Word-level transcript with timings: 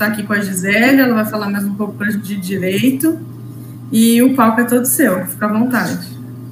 está 0.00 0.06
aqui 0.06 0.22
com 0.22 0.32
a 0.32 0.40
Gisele, 0.40 0.98
ela 0.98 1.12
vai 1.12 1.26
falar 1.26 1.50
mais 1.50 1.62
um 1.62 1.74
pouco 1.74 2.02
de 2.02 2.36
direito. 2.36 3.18
E 3.92 4.22
o 4.22 4.32
palco 4.34 4.62
é 4.62 4.64
todo 4.64 4.86
seu, 4.86 5.26
fica 5.26 5.44
à 5.44 5.52
vontade. 5.52 5.98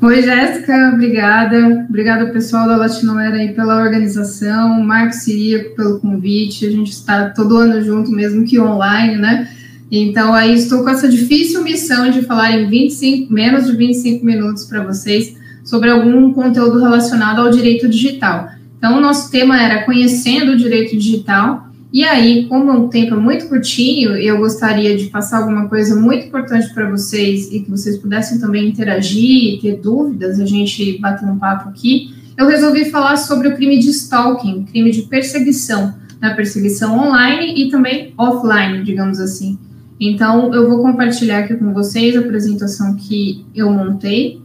Oi, 0.03 0.23
Jéssica, 0.23 0.91
obrigada. 0.93 1.87
Obrigada 1.89 2.27
ao 2.27 2.31
pessoal 2.31 2.69
da 2.69 2.77
Latinoera 2.77 3.37
aí 3.37 3.55
pela 3.55 3.83
organização, 3.83 4.83
Marco 4.85 5.15
Siríaco 5.15 5.75
pelo 5.75 5.99
convite. 5.99 6.67
A 6.67 6.71
gente 6.71 6.91
está 6.91 7.31
todo 7.31 7.57
ano 7.57 7.83
junto, 7.83 8.11
mesmo 8.11 8.45
que 8.45 8.61
online, 8.61 9.17
né? 9.17 9.49
Então, 9.91 10.35
aí 10.35 10.53
estou 10.53 10.83
com 10.83 10.91
essa 10.91 11.09
difícil 11.09 11.65
missão 11.65 12.11
de 12.11 12.23
falar 12.23 12.53
em 12.53 12.69
25, 12.69 13.33
menos 13.33 13.65
de 13.65 13.75
25 13.75 14.27
minutos 14.27 14.67
para 14.67 14.85
vocês 14.85 15.35
sobre 15.65 15.91
algum 15.91 16.35
conteúdo 16.35 16.81
relacionado 16.81 17.41
ao 17.41 17.51
direito 17.51 17.89
digital. 17.89 18.51
Então, 18.77 18.99
o 18.99 19.01
nosso 19.01 19.31
tema 19.31 19.59
era 19.59 19.85
conhecendo 19.85 20.53
o 20.53 20.57
direito 20.57 20.95
digital 20.95 21.68
e 21.91 22.05
aí, 22.05 22.47
como 22.49 22.71
o 22.73 22.89
tempo 22.89 23.15
é 23.15 23.17
muito 23.17 23.49
curtinho, 23.49 24.11
eu 24.11 24.39
gostaria 24.39 24.97
de 24.97 25.07
passar 25.07 25.39
alguma 25.39 25.69
coisa 25.69 25.97
muito 25.97 26.27
importante 26.27 26.73
para 26.75 26.89
vocês 26.91 27.51
e 27.51 27.61
que 27.61 27.71
vocês 27.71 27.97
pudessem 27.97 28.39
também 28.39 28.69
interagir, 28.69 29.59
ter 29.61 29.77
dúvidas, 29.77 30.39
a 30.39 30.45
gente 30.45 30.99
bater 30.99 31.27
um 31.27 31.39
papo 31.39 31.71
aqui. 31.71 32.15
Eu 32.37 32.47
resolvi 32.47 32.91
falar 32.91 33.17
sobre 33.17 33.49
o 33.49 33.57
crime 33.57 33.79
de 33.79 33.89
stalking, 33.89 34.65
crime 34.65 34.91
de 34.91 35.03
perseguição, 35.03 35.95
na 36.21 36.35
perseguição 36.35 36.99
online 36.99 37.55
e 37.57 37.71
também 37.71 38.13
offline, 38.19 38.85
digamos 38.85 39.19
assim. 39.19 39.59
Então, 39.99 40.55
eu 40.55 40.69
vou 40.69 40.83
compartilhar 40.83 41.39
aqui 41.39 41.57
com 41.57 41.73
vocês 41.73 42.15
a 42.15 42.21
apresentação 42.21 42.95
que 42.97 43.47
eu 43.55 43.71
montei 43.71 44.41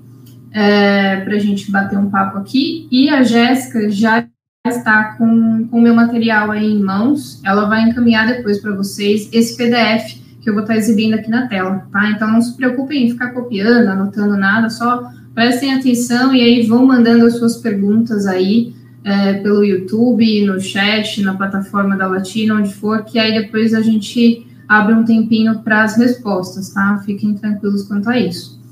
é, 0.52 1.18
para 1.18 1.36
a 1.36 1.40
gente 1.40 1.70
bater 1.70 2.00
um 2.00 2.10
papo 2.10 2.38
aqui. 2.38 2.88
E 2.90 3.10
a 3.10 3.22
Jéssica 3.22 3.90
já 3.90 4.28
está 4.66 5.16
com 5.18 5.68
o 5.74 5.82
meu 5.82 5.94
material 5.94 6.50
aí 6.50 6.72
em 6.72 6.82
mãos. 6.82 7.42
Ela 7.44 7.66
vai 7.66 7.82
encaminhar 7.84 8.26
depois 8.28 8.60
para 8.60 8.74
vocês 8.74 9.28
esse 9.34 9.58
PDF 9.58 10.22
que 10.42 10.50
eu 10.50 10.54
vou 10.54 10.62
estar 10.62 10.78
exibindo 10.78 11.16
aqui 11.16 11.30
na 11.30 11.48
tela, 11.48 11.86
tá? 11.92 12.12
Então 12.12 12.32
não 12.32 12.42
se 12.42 12.56
preocupem 12.56 13.06
em 13.06 13.12
ficar 13.12 13.32
copiando, 13.32 13.90
anotando 13.90 14.38
nada, 14.38 14.70
só 14.70 15.12
prestem 15.36 15.74
atenção 15.74 16.34
e 16.34 16.42
aí 16.42 16.66
vão 16.66 16.86
mandando 16.86 17.26
as 17.26 17.38
suas 17.38 17.58
perguntas 17.58 18.26
aí 18.26 18.74
é, 19.04 19.34
pelo 19.34 19.66
YouTube, 19.66 20.46
no 20.46 20.58
chat, 20.62 21.22
na 21.22 21.34
plataforma 21.34 21.98
da 21.98 22.08
Latina, 22.08 22.56
onde 22.56 22.74
for, 22.74 23.04
que 23.04 23.20
aí 23.20 23.34
depois 23.34 23.74
a 23.74 23.82
gente 23.82 24.48
abre 24.66 24.94
um 24.94 25.04
tempinho 25.04 25.60
para 25.60 25.84
as 25.84 25.98
respostas, 25.98 26.70
tá? 26.70 27.02
Fiquem 27.06 27.34
tranquilos 27.34 27.84
quanto 27.84 28.10
a 28.10 28.18
isso. 28.18 28.63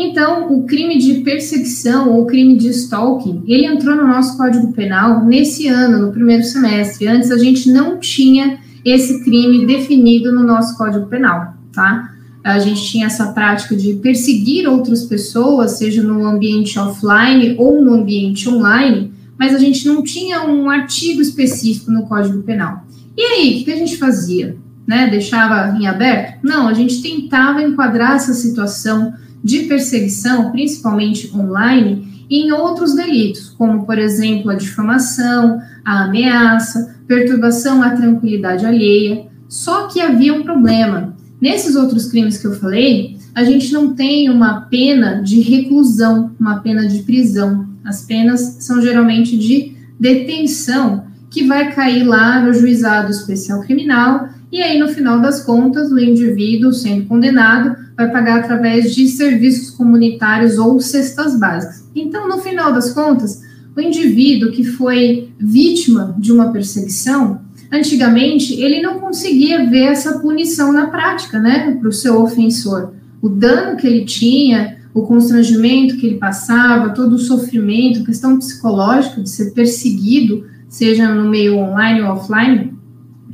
Então, 0.00 0.52
o 0.52 0.62
crime 0.62 0.96
de 0.96 1.14
perseguição 1.22 2.12
ou 2.12 2.24
crime 2.24 2.56
de 2.56 2.68
stalking, 2.68 3.42
ele 3.48 3.66
entrou 3.66 3.96
no 3.96 4.06
nosso 4.06 4.36
Código 4.36 4.72
Penal 4.72 5.24
nesse 5.24 5.66
ano, 5.66 6.06
no 6.06 6.12
primeiro 6.12 6.44
semestre. 6.44 7.08
Antes 7.08 7.32
a 7.32 7.36
gente 7.36 7.68
não 7.68 7.98
tinha 7.98 8.60
esse 8.84 9.24
crime 9.24 9.66
definido 9.66 10.30
no 10.32 10.44
nosso 10.44 10.78
Código 10.78 11.06
Penal, 11.06 11.52
tá? 11.72 12.14
A 12.44 12.60
gente 12.60 12.80
tinha 12.84 13.06
essa 13.06 13.32
prática 13.32 13.74
de 13.74 13.94
perseguir 13.94 14.68
outras 14.68 15.02
pessoas, 15.02 15.72
seja 15.72 16.00
no 16.00 16.24
ambiente 16.24 16.78
offline 16.78 17.56
ou 17.58 17.84
no 17.84 17.94
ambiente 17.94 18.48
online, 18.48 19.12
mas 19.36 19.52
a 19.52 19.58
gente 19.58 19.84
não 19.84 20.04
tinha 20.04 20.44
um 20.44 20.70
artigo 20.70 21.20
específico 21.20 21.90
no 21.90 22.06
Código 22.06 22.40
Penal. 22.44 22.86
E 23.16 23.20
aí, 23.20 23.60
o 23.60 23.64
que 23.64 23.72
a 23.72 23.76
gente 23.76 23.96
fazia? 23.96 24.56
Né? 24.86 25.08
Deixava 25.10 25.76
em 25.76 25.88
aberto? 25.88 26.38
Não, 26.44 26.68
a 26.68 26.72
gente 26.72 27.02
tentava 27.02 27.60
enquadrar 27.60 28.14
essa 28.14 28.32
situação 28.32 29.12
de 29.42 29.60
perseguição, 29.60 30.50
principalmente 30.50 31.30
online, 31.34 32.26
em 32.30 32.52
outros 32.52 32.94
delitos, 32.94 33.48
como, 33.50 33.86
por 33.86 33.98
exemplo, 33.98 34.50
a 34.50 34.54
difamação, 34.54 35.60
a 35.84 36.04
ameaça, 36.04 36.96
perturbação 37.06 37.82
à 37.82 37.90
tranquilidade 37.90 38.66
alheia. 38.66 39.26
Só 39.48 39.86
que 39.86 40.00
havia 40.00 40.34
um 40.34 40.42
problema. 40.42 41.16
Nesses 41.40 41.74
outros 41.74 42.06
crimes 42.06 42.36
que 42.36 42.46
eu 42.46 42.54
falei, 42.54 43.16
a 43.34 43.44
gente 43.44 43.72
não 43.72 43.94
tem 43.94 44.28
uma 44.28 44.62
pena 44.62 45.22
de 45.22 45.40
reclusão, 45.40 46.32
uma 46.38 46.60
pena 46.60 46.86
de 46.86 47.02
prisão. 47.02 47.66
As 47.84 48.04
penas 48.04 48.58
são 48.60 48.82
geralmente 48.82 49.38
de 49.38 49.72
detenção, 49.98 51.06
que 51.30 51.44
vai 51.44 51.72
cair 51.72 52.04
lá 52.04 52.40
no 52.40 52.52
juizado 52.52 53.10
especial 53.10 53.60
criminal, 53.60 54.28
e 54.50 54.62
aí, 54.62 54.78
no 54.78 54.88
final 54.88 55.20
das 55.20 55.42
contas, 55.42 55.92
o 55.92 55.98
indivíduo 55.98 56.72
sendo 56.72 57.04
condenado 57.04 57.76
vai 57.98 58.08
pagar 58.12 58.38
através 58.38 58.94
de 58.94 59.08
serviços 59.08 59.70
comunitários 59.70 60.56
ou 60.56 60.78
cestas 60.78 61.36
básicas. 61.36 61.84
Então, 61.96 62.28
no 62.28 62.38
final 62.38 62.72
das 62.72 62.92
contas, 62.92 63.42
o 63.76 63.80
indivíduo 63.80 64.52
que 64.52 64.62
foi 64.62 65.32
vítima 65.36 66.14
de 66.16 66.30
uma 66.30 66.52
perseguição, 66.52 67.40
antigamente 67.72 68.54
ele 68.54 68.80
não 68.80 69.00
conseguia 69.00 69.68
ver 69.68 69.86
essa 69.86 70.20
punição 70.20 70.72
na 70.72 70.86
prática, 70.86 71.40
né, 71.40 71.72
para 71.72 71.88
o 71.88 71.92
seu 71.92 72.22
ofensor. 72.22 72.92
O 73.20 73.28
dano 73.28 73.76
que 73.76 73.86
ele 73.88 74.04
tinha, 74.04 74.78
o 74.94 75.02
constrangimento 75.02 75.96
que 75.96 76.06
ele 76.06 76.18
passava, 76.18 76.90
todo 76.90 77.14
o 77.14 77.18
sofrimento, 77.18 78.04
questão 78.04 78.38
psicológica 78.38 79.20
de 79.20 79.28
ser 79.28 79.50
perseguido, 79.50 80.46
seja 80.68 81.12
no 81.12 81.28
meio 81.28 81.56
online 81.56 82.02
ou 82.02 82.12
offline, 82.12 82.78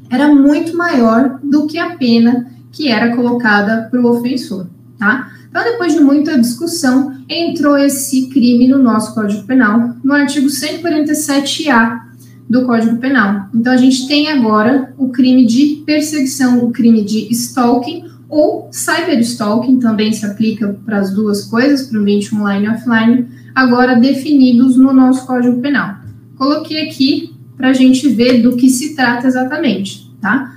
era 0.08 0.34
muito 0.34 0.74
maior 0.74 1.38
do 1.42 1.66
que 1.66 1.76
a 1.76 1.96
pena 1.96 2.53
que 2.74 2.88
era 2.88 3.14
colocada 3.14 3.88
para 3.90 4.00
o 4.00 4.06
ofensor, 4.06 4.66
tá? 4.98 5.30
Então, 5.48 5.62
depois 5.62 5.94
de 5.94 6.00
muita 6.00 6.36
discussão, 6.36 7.16
entrou 7.28 7.78
esse 7.78 8.28
crime 8.28 8.66
no 8.66 8.78
nosso 8.78 9.14
Código 9.14 9.44
Penal, 9.44 9.94
no 10.02 10.12
artigo 10.12 10.48
147-A 10.48 12.08
do 12.50 12.66
Código 12.66 12.96
Penal. 12.96 13.48
Então, 13.54 13.72
a 13.72 13.76
gente 13.76 14.08
tem 14.08 14.28
agora 14.28 14.92
o 14.98 15.10
crime 15.10 15.46
de 15.46 15.84
perseguição, 15.86 16.64
o 16.64 16.72
crime 16.72 17.04
de 17.04 17.32
stalking 17.32 18.04
ou 18.28 18.68
cyberstalking, 18.72 19.78
também 19.78 20.12
se 20.12 20.26
aplica 20.26 20.76
para 20.84 20.98
as 20.98 21.14
duas 21.14 21.44
coisas, 21.44 21.86
para 21.86 21.98
o 21.98 22.02
ambiente 22.02 22.34
online 22.34 22.66
e 22.66 22.70
offline, 22.70 23.28
agora 23.54 23.94
definidos 23.94 24.76
no 24.76 24.92
nosso 24.92 25.24
Código 25.24 25.60
Penal. 25.60 25.98
Coloquei 26.36 26.88
aqui 26.88 27.32
para 27.56 27.68
a 27.68 27.72
gente 27.72 28.08
ver 28.08 28.42
do 28.42 28.56
que 28.56 28.68
se 28.68 28.96
trata 28.96 29.28
exatamente, 29.28 30.10
tá? 30.20 30.53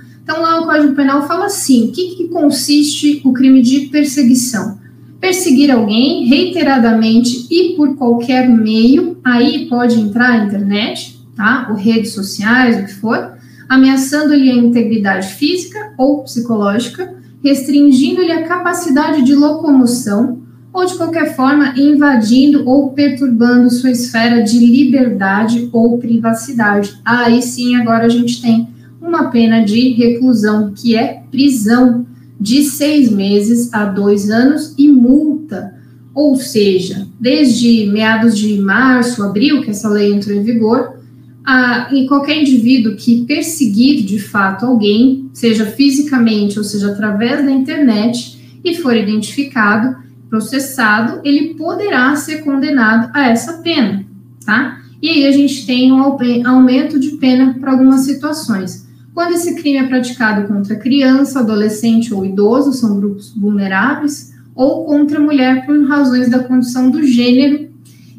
Código 0.68 0.94
Penal 0.94 1.26
fala 1.26 1.46
assim: 1.46 1.88
o 1.88 1.92
que, 1.92 2.14
que 2.14 2.28
consiste 2.28 3.22
o 3.24 3.32
crime 3.32 3.62
de 3.62 3.86
perseguição? 3.86 4.78
Perseguir 5.18 5.70
alguém 5.70 6.26
reiteradamente 6.26 7.46
e 7.50 7.74
por 7.74 7.96
qualquer 7.96 8.46
meio, 8.46 9.16
aí 9.24 9.66
pode 9.66 9.98
entrar 9.98 10.28
a 10.28 10.44
internet, 10.44 11.18
tá? 11.34 11.68
Ou 11.70 11.74
redes 11.74 12.12
sociais, 12.12 12.78
o 12.78 12.84
que 12.84 12.92
for, 13.00 13.32
ameaçando-lhe 13.66 14.50
a 14.50 14.56
integridade 14.56 15.28
física 15.28 15.94
ou 15.96 16.22
psicológica, 16.22 17.14
restringindo-lhe 17.42 18.30
a 18.30 18.46
capacidade 18.46 19.22
de 19.22 19.34
locomoção, 19.34 20.42
ou 20.70 20.84
de 20.84 20.98
qualquer 20.98 21.34
forma 21.34 21.72
invadindo 21.78 22.68
ou 22.68 22.90
perturbando 22.90 23.70
sua 23.70 23.90
esfera 23.90 24.42
de 24.42 24.58
liberdade 24.58 25.70
ou 25.72 25.96
privacidade. 25.96 27.00
Aí 27.02 27.40
sim, 27.40 27.74
agora 27.74 28.04
a 28.04 28.10
gente 28.10 28.42
tem 28.42 28.68
uma 29.00 29.30
pena 29.30 29.64
de 29.64 29.90
reclusão, 29.90 30.72
que 30.74 30.96
é 30.96 31.22
prisão 31.30 32.06
de 32.40 32.62
seis 32.64 33.10
meses 33.10 33.72
a 33.72 33.84
dois 33.84 34.30
anos 34.30 34.74
e 34.78 34.88
multa. 34.88 35.74
Ou 36.14 36.36
seja, 36.36 37.06
desde 37.18 37.86
meados 37.86 38.36
de 38.36 38.58
março, 38.58 39.22
abril, 39.22 39.62
que 39.62 39.70
essa 39.70 39.88
lei 39.88 40.12
entrou 40.12 40.36
em 40.36 40.42
vigor, 40.42 40.98
a, 41.44 41.88
em 41.92 42.06
qualquer 42.06 42.40
indivíduo 42.40 42.96
que 42.96 43.24
perseguir 43.24 44.04
de 44.04 44.18
fato 44.18 44.66
alguém, 44.66 45.30
seja 45.32 45.64
fisicamente 45.64 46.58
ou 46.58 46.64
seja 46.64 46.92
através 46.92 47.44
da 47.44 47.50
internet, 47.50 48.38
e 48.64 48.74
for 48.74 48.96
identificado, 48.96 49.96
processado, 50.28 51.20
ele 51.24 51.54
poderá 51.54 52.14
ser 52.16 52.42
condenado 52.42 53.10
a 53.14 53.28
essa 53.28 53.54
pena, 53.62 54.04
tá? 54.44 54.80
E 55.00 55.08
aí 55.08 55.26
a 55.26 55.32
gente 55.32 55.64
tem 55.64 55.92
um 55.92 56.02
aumento 56.44 56.98
de 56.98 57.12
pena 57.12 57.56
para 57.58 57.70
algumas 57.70 58.00
situações. 58.00 58.87
Quando 59.18 59.32
esse 59.32 59.56
crime 59.56 59.78
é 59.78 59.82
praticado 59.82 60.46
contra 60.46 60.76
criança, 60.76 61.40
adolescente 61.40 62.14
ou 62.14 62.24
idoso, 62.24 62.72
são 62.72 63.00
grupos 63.00 63.34
vulneráveis, 63.36 64.32
ou 64.54 64.84
contra 64.84 65.18
mulher 65.18 65.66
por 65.66 65.88
razões 65.88 66.30
da 66.30 66.38
condição 66.38 66.88
do 66.88 67.02
gênero, 67.02 67.68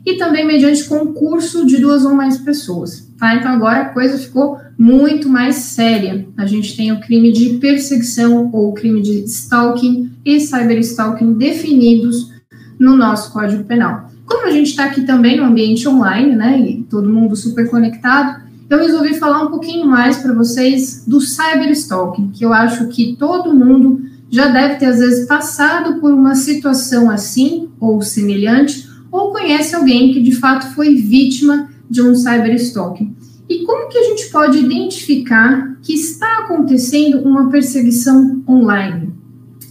e 0.05 0.17
também 0.17 0.45
mediante 0.45 0.83
concurso 0.83 1.65
de 1.65 1.77
duas 1.77 2.03
ou 2.03 2.13
mais 2.13 2.39
pessoas. 2.39 3.09
Tá? 3.17 3.33
Então 3.35 3.49
agora 3.49 3.79
a 3.79 3.85
coisa 3.85 4.17
ficou 4.17 4.57
muito 4.77 5.29
mais 5.29 5.55
séria. 5.55 6.27
A 6.35 6.45
gente 6.45 6.75
tem 6.75 6.91
o 6.91 6.99
crime 6.99 7.31
de 7.31 7.51
perseguição 7.59 8.49
ou 8.51 8.71
o 8.71 8.73
crime 8.73 9.01
de 9.01 9.23
stalking 9.23 10.11
e 10.25 10.37
cyberstalking 10.41 11.31
definidos 11.31 12.29
no 12.77 12.97
nosso 12.97 13.31
Código 13.31 13.63
Penal. 13.63 14.11
Como 14.25 14.47
a 14.47 14.51
gente 14.51 14.71
está 14.71 14.83
aqui 14.83 15.03
também 15.03 15.37
no 15.37 15.45
ambiente 15.45 15.87
online, 15.87 16.35
né, 16.35 16.59
e 16.59 16.83
todo 16.89 17.09
mundo 17.09 17.37
super 17.37 17.69
conectado, 17.69 18.48
eu 18.69 18.77
resolvi 18.77 19.15
falar 19.15 19.43
um 19.43 19.49
pouquinho 19.49 19.87
mais 19.87 20.17
para 20.17 20.33
vocês 20.33 21.03
do 21.07 21.19
cyberstalking, 21.19 22.29
que 22.29 22.45
eu 22.45 22.53
acho 22.53 22.87
que 22.87 23.15
todo 23.17 23.53
mundo 23.53 24.01
já 24.29 24.47
deve 24.47 24.75
ter, 24.75 24.85
às 24.85 24.99
vezes, 24.99 25.27
passado 25.27 25.99
por 25.99 26.13
uma 26.13 26.35
situação 26.35 27.09
assim 27.09 27.69
ou 27.79 28.01
semelhante, 28.01 28.87
ou 29.11 29.31
conhece 29.31 29.75
alguém 29.75 30.13
que 30.13 30.21
de 30.21 30.35
fato 30.35 30.67
foi 30.75 30.95
vítima 30.95 31.69
de 31.89 32.01
um 32.01 32.13
cyberstalking. 32.13 33.15
E 33.49 33.63
como 33.65 33.89
que 33.89 33.97
a 33.97 34.03
gente 34.03 34.29
pode 34.29 34.59
identificar 34.59 35.75
que 35.81 35.93
está 35.93 36.43
acontecendo 36.43 37.19
uma 37.21 37.49
perseguição 37.49 38.43
online? 38.47 39.11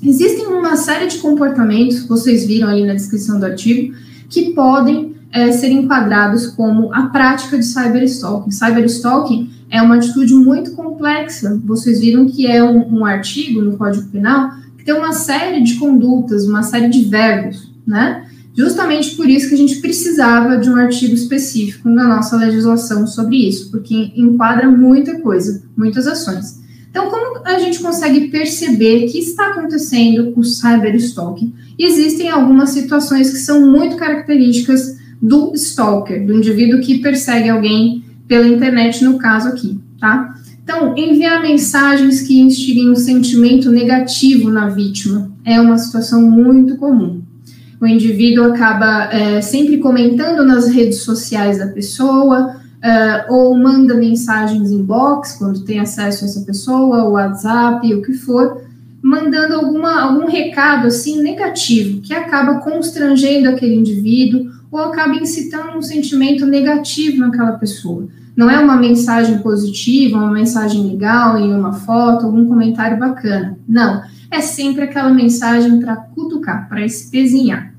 Existem 0.02 0.48
uma 0.48 0.76
série 0.76 1.06
de 1.06 1.18
comportamentos, 1.18 2.04
vocês 2.06 2.44
viram 2.44 2.68
ali 2.68 2.84
na 2.84 2.94
descrição 2.94 3.38
do 3.38 3.46
artigo, 3.46 3.94
que 4.28 4.50
podem 4.50 5.14
é, 5.32 5.52
ser 5.52 5.70
enquadrados 5.70 6.46
como 6.46 6.92
a 6.92 7.06
prática 7.06 7.58
de 7.58 7.64
cyberstalking. 7.64 8.50
Cyberstalking 8.50 9.50
é 9.70 9.82
uma 9.82 9.96
atitude 9.96 10.34
muito 10.34 10.72
complexa. 10.72 11.60
Vocês 11.64 12.00
viram 12.00 12.26
que 12.26 12.46
é 12.46 12.62
um, 12.62 12.98
um 12.98 13.04
artigo 13.04 13.60
no 13.60 13.76
Código 13.76 14.08
Penal 14.08 14.50
que 14.76 14.84
tem 14.84 14.94
uma 14.94 15.12
série 15.12 15.62
de 15.62 15.75
condutas, 15.75 16.46
uma 16.46 16.62
série 16.62 16.88
de 16.88 17.04
verbos, 17.04 17.70
né? 17.86 18.25
Justamente 18.56 19.14
por 19.14 19.28
isso 19.28 19.48
que 19.48 19.54
a 19.54 19.58
gente 19.58 19.76
precisava 19.76 20.56
de 20.56 20.69
um 20.69 20.76
artigo 20.76 21.14
específico 21.14 21.88
na 21.88 22.08
nossa 22.08 22.36
legislação 22.36 23.06
sobre 23.06 23.36
isso, 23.48 23.70
porque 23.70 24.12
enquadra 24.16 24.69
muita 24.69 25.20
coisa, 25.20 25.62
muitas 25.76 26.08
ações. 26.08 26.58
Então, 26.90 27.08
como 27.08 27.40
a 27.44 27.58
gente 27.60 27.78
consegue 27.78 28.28
perceber 28.28 29.06
que 29.06 29.19
está 29.19 29.50
acontecendo 29.50 30.32
o 30.34 30.42
cyberstalking? 30.42 31.54
Existem 31.78 32.28
algumas 32.28 32.70
situações 32.70 33.30
que 33.30 33.36
são 33.36 33.70
muito 33.70 33.96
características 33.96 34.97
do 35.20 35.52
stalker, 35.54 36.24
do 36.26 36.32
indivíduo 36.32 36.80
que 36.80 36.98
persegue 36.98 37.48
alguém 37.48 38.04
pela 38.26 38.46
internet, 38.46 39.04
no 39.04 39.18
caso 39.18 39.48
aqui, 39.48 39.80
tá? 40.00 40.34
Então, 40.62 40.94
enviar 40.96 41.40
mensagens 41.40 42.20
que 42.20 42.38
instiguem 42.40 42.90
um 42.90 42.94
sentimento 42.94 43.70
negativo 43.70 44.50
na 44.50 44.68
vítima 44.68 45.30
é 45.44 45.58
uma 45.58 45.78
situação 45.78 46.22
muito 46.22 46.76
comum. 46.76 47.22
O 47.80 47.86
indivíduo 47.86 48.44
acaba 48.44 49.04
é, 49.04 49.40
sempre 49.40 49.78
comentando 49.78 50.44
nas 50.44 50.68
redes 50.68 50.98
sociais 50.98 51.58
da 51.58 51.68
pessoa, 51.68 52.56
é, 52.82 53.26
ou 53.30 53.56
manda 53.56 53.94
mensagens 53.94 54.70
inbox 54.70 55.32
quando 55.38 55.64
tem 55.64 55.80
acesso 55.80 56.24
a 56.24 56.28
essa 56.28 56.40
pessoa, 56.42 57.04
o 57.04 57.12
WhatsApp, 57.12 57.94
o 57.94 58.02
que 58.02 58.12
for, 58.12 58.60
mandando 59.02 59.54
alguma, 59.54 60.02
algum 60.02 60.26
recado 60.26 60.88
assim 60.88 61.22
negativo 61.22 62.00
que 62.00 62.12
acaba 62.12 62.60
constrangendo 62.60 63.48
aquele 63.48 63.74
indivíduo 63.74 64.57
ou 64.70 64.80
acaba 64.80 65.14
incitando 65.14 65.76
um 65.76 65.82
sentimento 65.82 66.46
negativo 66.46 67.18
naquela 67.18 67.52
pessoa. 67.52 68.08
Não 68.36 68.48
é 68.48 68.58
uma 68.58 68.76
mensagem 68.76 69.38
positiva, 69.38 70.16
uma 70.16 70.30
mensagem 70.30 70.88
legal 70.88 71.36
em 71.36 71.52
uma 71.52 71.72
foto, 71.72 72.26
algum 72.26 72.46
comentário 72.46 72.98
bacana. 72.98 73.58
Não, 73.66 74.02
é 74.30 74.40
sempre 74.40 74.84
aquela 74.84 75.10
mensagem 75.10 75.80
para 75.80 75.96
cutucar, 75.96 76.68
para 76.68 76.84
espezinhar. 76.84 77.74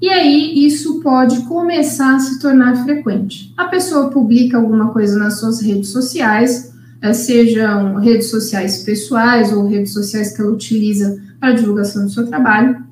E 0.00 0.08
aí 0.08 0.64
isso 0.64 1.00
pode 1.00 1.40
começar 1.42 2.14
a 2.14 2.20
se 2.20 2.38
tornar 2.38 2.84
frequente. 2.84 3.52
A 3.56 3.64
pessoa 3.64 4.10
publica 4.10 4.56
alguma 4.56 4.90
coisa 4.90 5.18
nas 5.18 5.40
suas 5.40 5.60
redes 5.60 5.90
sociais, 5.90 6.72
eh, 7.02 7.12
sejam 7.12 7.96
redes 7.96 8.30
sociais 8.30 8.84
pessoais 8.84 9.52
ou 9.52 9.66
redes 9.66 9.92
sociais 9.92 10.34
que 10.34 10.40
ela 10.40 10.52
utiliza 10.52 11.20
para 11.40 11.52
divulgação 11.52 12.04
do 12.04 12.10
seu 12.10 12.26
trabalho, 12.26 12.87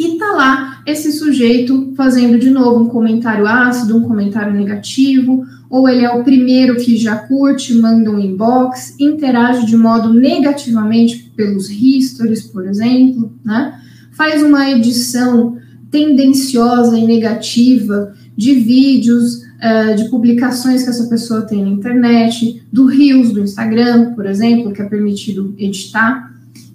e 0.00 0.16
tá 0.16 0.32
lá 0.32 0.82
esse 0.86 1.12
sujeito 1.12 1.92
fazendo 1.94 2.38
de 2.38 2.48
novo 2.48 2.84
um 2.84 2.88
comentário 2.88 3.46
ácido, 3.46 3.98
um 3.98 4.08
comentário 4.08 4.54
negativo, 4.54 5.44
ou 5.68 5.86
ele 5.86 6.06
é 6.06 6.10
o 6.10 6.24
primeiro 6.24 6.76
que 6.76 6.96
já 6.96 7.16
curte, 7.16 7.74
manda 7.74 8.10
um 8.10 8.18
inbox, 8.18 8.94
interage 8.98 9.66
de 9.66 9.76
modo 9.76 10.14
negativamente 10.14 11.30
pelos 11.36 11.68
histories, 11.68 12.44
por 12.44 12.66
exemplo, 12.66 13.30
né? 13.44 13.78
Faz 14.12 14.42
uma 14.42 14.70
edição 14.70 15.58
tendenciosa 15.90 16.98
e 16.98 17.06
negativa 17.06 18.14
de 18.34 18.54
vídeos, 18.54 19.42
uh, 19.42 19.94
de 19.94 20.08
publicações 20.08 20.82
que 20.82 20.88
essa 20.88 21.10
pessoa 21.10 21.42
tem 21.42 21.62
na 21.62 21.68
internet, 21.68 22.62
do 22.72 22.86
Reels 22.86 23.32
do 23.32 23.40
Instagram, 23.40 24.14
por 24.14 24.24
exemplo, 24.24 24.72
que 24.72 24.80
é 24.80 24.86
permitido 24.86 25.54
editar. 25.58 26.29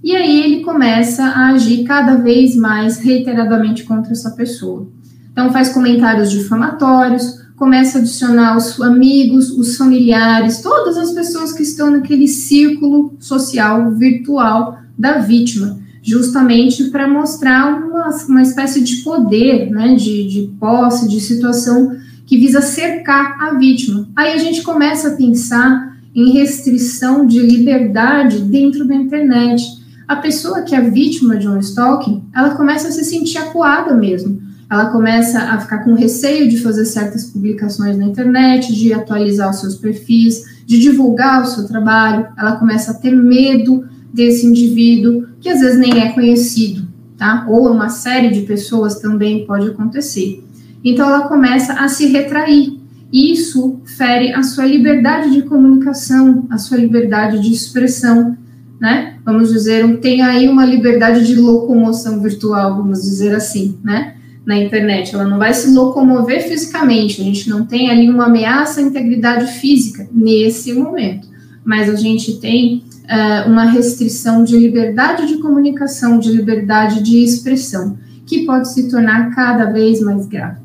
E 0.05 0.15
aí 0.15 0.43
ele 0.43 0.63
começa 0.63 1.23
a 1.23 1.47
agir 1.47 1.83
cada 1.83 2.17
vez 2.17 2.55
mais 2.55 2.99
reiteradamente 2.99 3.83
contra 3.85 4.11
essa 4.11 4.29
pessoa. 4.29 4.87
Então 5.31 5.51
faz 5.51 5.69
comentários 5.69 6.29
difamatórios, 6.29 7.41
começa 7.55 7.97
a 7.97 8.01
adicionar 8.01 8.55
os 8.55 8.79
amigos, 8.79 9.49
os 9.49 9.75
familiares, 9.75 10.61
todas 10.61 10.95
as 10.95 11.11
pessoas 11.11 11.53
que 11.53 11.63
estão 11.63 11.89
naquele 11.89 12.27
círculo 12.27 13.15
social 13.19 13.95
virtual 13.95 14.77
da 14.95 15.17
vítima, 15.17 15.79
justamente 16.03 16.83
para 16.91 17.07
mostrar 17.07 17.75
uma, 17.75 18.09
uma 18.29 18.43
espécie 18.43 18.83
de 18.83 18.97
poder, 18.97 19.71
né, 19.71 19.95
de, 19.95 20.27
de 20.27 20.51
posse, 20.59 21.09
de 21.09 21.19
situação 21.19 21.97
que 22.27 22.37
visa 22.37 22.61
cercar 22.61 23.41
a 23.41 23.55
vítima. 23.55 24.07
Aí 24.15 24.33
a 24.33 24.37
gente 24.37 24.61
começa 24.61 25.07
a 25.07 25.15
pensar 25.15 25.97
em 26.13 26.31
restrição 26.31 27.25
de 27.25 27.39
liberdade 27.39 28.41
dentro 28.41 28.87
da 28.87 28.93
internet 28.93 29.83
a 30.07 30.15
pessoa 30.17 30.61
que 30.61 30.75
é 30.75 30.81
vítima 30.81 31.37
de 31.37 31.47
um 31.47 31.59
stalking, 31.59 32.23
ela 32.33 32.51
começa 32.51 32.87
a 32.87 32.91
se 32.91 33.03
sentir 33.03 33.37
acuada 33.37 33.93
mesmo. 33.93 34.39
Ela 34.69 34.87
começa 34.87 35.39
a 35.39 35.59
ficar 35.59 35.79
com 35.79 35.93
receio 35.93 36.47
de 36.47 36.57
fazer 36.57 36.85
certas 36.85 37.25
publicações 37.25 37.97
na 37.97 38.05
internet, 38.05 38.73
de 38.73 38.93
atualizar 38.93 39.49
os 39.49 39.59
seus 39.59 39.75
perfis, 39.75 40.43
de 40.65 40.79
divulgar 40.79 41.43
o 41.43 41.45
seu 41.45 41.67
trabalho. 41.67 42.27
Ela 42.37 42.55
começa 42.57 42.91
a 42.91 42.93
ter 42.95 43.11
medo 43.11 43.85
desse 44.13 44.45
indivíduo, 44.45 45.27
que 45.39 45.49
às 45.49 45.59
vezes 45.59 45.77
nem 45.77 45.99
é 46.01 46.13
conhecido, 46.13 46.87
tá? 47.17 47.45
Ou 47.49 47.71
uma 47.71 47.89
série 47.89 48.29
de 48.29 48.41
pessoas 48.41 48.99
também 48.99 49.45
pode 49.45 49.67
acontecer. 49.67 50.43
Então 50.83 51.07
ela 51.07 51.27
começa 51.27 51.73
a 51.73 51.87
se 51.87 52.07
retrair. 52.07 52.79
Isso 53.11 53.79
fere 53.85 54.33
a 54.33 54.41
sua 54.41 54.65
liberdade 54.65 55.31
de 55.31 55.43
comunicação, 55.43 56.47
a 56.49 56.57
sua 56.57 56.77
liberdade 56.77 57.39
de 57.39 57.51
expressão 57.51 58.35
né? 58.79 59.15
Vamos 59.23 59.49
dizer, 59.49 59.97
tem 59.97 60.21
aí 60.21 60.47
uma 60.47 60.65
liberdade 60.65 61.25
de 61.25 61.35
locomoção 61.35 62.21
virtual, 62.21 62.75
vamos 62.75 63.01
dizer 63.01 63.33
assim, 63.35 63.77
né? 63.83 64.15
Na 64.45 64.57
internet, 64.57 65.15
ela 65.15 65.25
não 65.25 65.39
vai 65.39 65.53
se 65.53 65.71
locomover 65.71 66.47
fisicamente, 66.47 67.19
a 67.19 67.23
gente 67.23 67.49
não 67.49 67.65
tem 67.65 67.89
ali 67.89 68.09
uma 68.09 68.25
ameaça 68.25 68.79
à 68.79 68.83
integridade 68.83 69.59
física 69.59 70.07
nesse 70.11 70.71
momento, 70.73 71.27
mas 71.63 71.89
a 71.89 71.95
gente 71.95 72.39
tem 72.39 72.83
uh, 73.05 73.49
uma 73.49 73.65
restrição 73.65 74.43
de 74.43 74.55
liberdade 74.55 75.25
de 75.25 75.39
comunicação, 75.39 76.19
de 76.19 76.31
liberdade 76.31 77.01
de 77.01 77.23
expressão, 77.23 77.97
que 78.25 78.45
pode 78.45 78.71
se 78.71 78.87
tornar 78.89 79.33
cada 79.33 79.65
vez 79.71 79.99
mais 80.01 80.27
grave. 80.27 80.59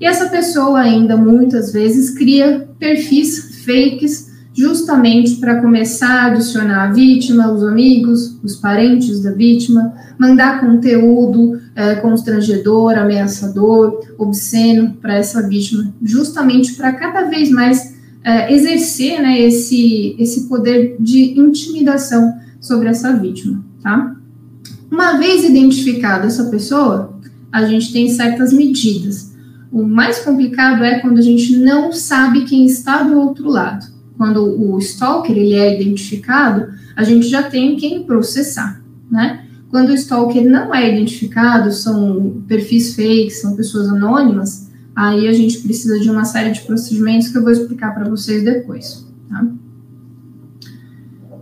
E 0.00 0.06
essa 0.06 0.26
pessoa 0.28 0.80
ainda 0.80 1.16
muitas 1.16 1.72
vezes 1.72 2.10
cria 2.10 2.68
perfis 2.78 3.64
fakes 3.64 4.25
justamente 4.56 5.36
para 5.36 5.60
começar 5.60 6.08
a 6.08 6.26
adicionar 6.28 6.84
a 6.84 6.92
vítima, 6.92 7.52
os 7.52 7.62
amigos, 7.62 8.38
os 8.42 8.56
parentes 8.56 9.22
da 9.22 9.30
vítima, 9.30 9.92
mandar 10.18 10.62
conteúdo 10.62 11.60
é, 11.74 11.96
constrangedor, 11.96 12.96
ameaçador, 12.96 14.00
obsceno 14.16 14.96
para 15.02 15.16
essa 15.16 15.46
vítima, 15.46 15.92
justamente 16.02 16.72
para 16.72 16.94
cada 16.94 17.24
vez 17.24 17.50
mais 17.50 17.94
é, 18.24 18.50
exercer 18.50 19.20
né, 19.20 19.38
esse, 19.38 20.16
esse 20.18 20.48
poder 20.48 20.96
de 20.98 21.38
intimidação 21.38 22.34
sobre 22.58 22.88
essa 22.88 23.12
vítima, 23.12 23.62
tá? 23.82 24.16
Uma 24.90 25.18
vez 25.18 25.44
identificada 25.44 26.26
essa 26.26 26.44
pessoa, 26.44 27.20
a 27.52 27.66
gente 27.66 27.92
tem 27.92 28.08
certas 28.08 28.54
medidas. 28.54 29.34
O 29.70 29.82
mais 29.82 30.20
complicado 30.20 30.82
é 30.82 31.00
quando 31.00 31.18
a 31.18 31.22
gente 31.22 31.56
não 31.58 31.92
sabe 31.92 32.44
quem 32.44 32.64
está 32.64 33.02
do 33.02 33.18
outro 33.18 33.50
lado 33.50 33.95
quando 34.16 34.42
o 34.42 34.78
stalker 34.78 35.36
ele 35.36 35.54
é 35.54 35.80
identificado, 35.80 36.68
a 36.94 37.04
gente 37.04 37.28
já 37.28 37.42
tem 37.42 37.76
quem 37.76 38.04
processar, 38.04 38.82
né? 39.10 39.44
Quando 39.70 39.90
o 39.90 39.94
stalker 39.94 40.48
não 40.48 40.74
é 40.74 40.92
identificado, 40.92 41.72
são 41.72 42.42
perfis 42.46 42.94
fakes, 42.94 43.40
são 43.40 43.56
pessoas 43.56 43.88
anônimas, 43.88 44.70
aí 44.94 45.28
a 45.28 45.32
gente 45.32 45.58
precisa 45.58 46.00
de 46.00 46.10
uma 46.10 46.24
série 46.24 46.50
de 46.50 46.62
procedimentos 46.62 47.28
que 47.28 47.36
eu 47.36 47.42
vou 47.42 47.52
explicar 47.52 47.94
para 47.94 48.08
vocês 48.08 48.42
depois, 48.42 49.06
tá? 49.28 49.46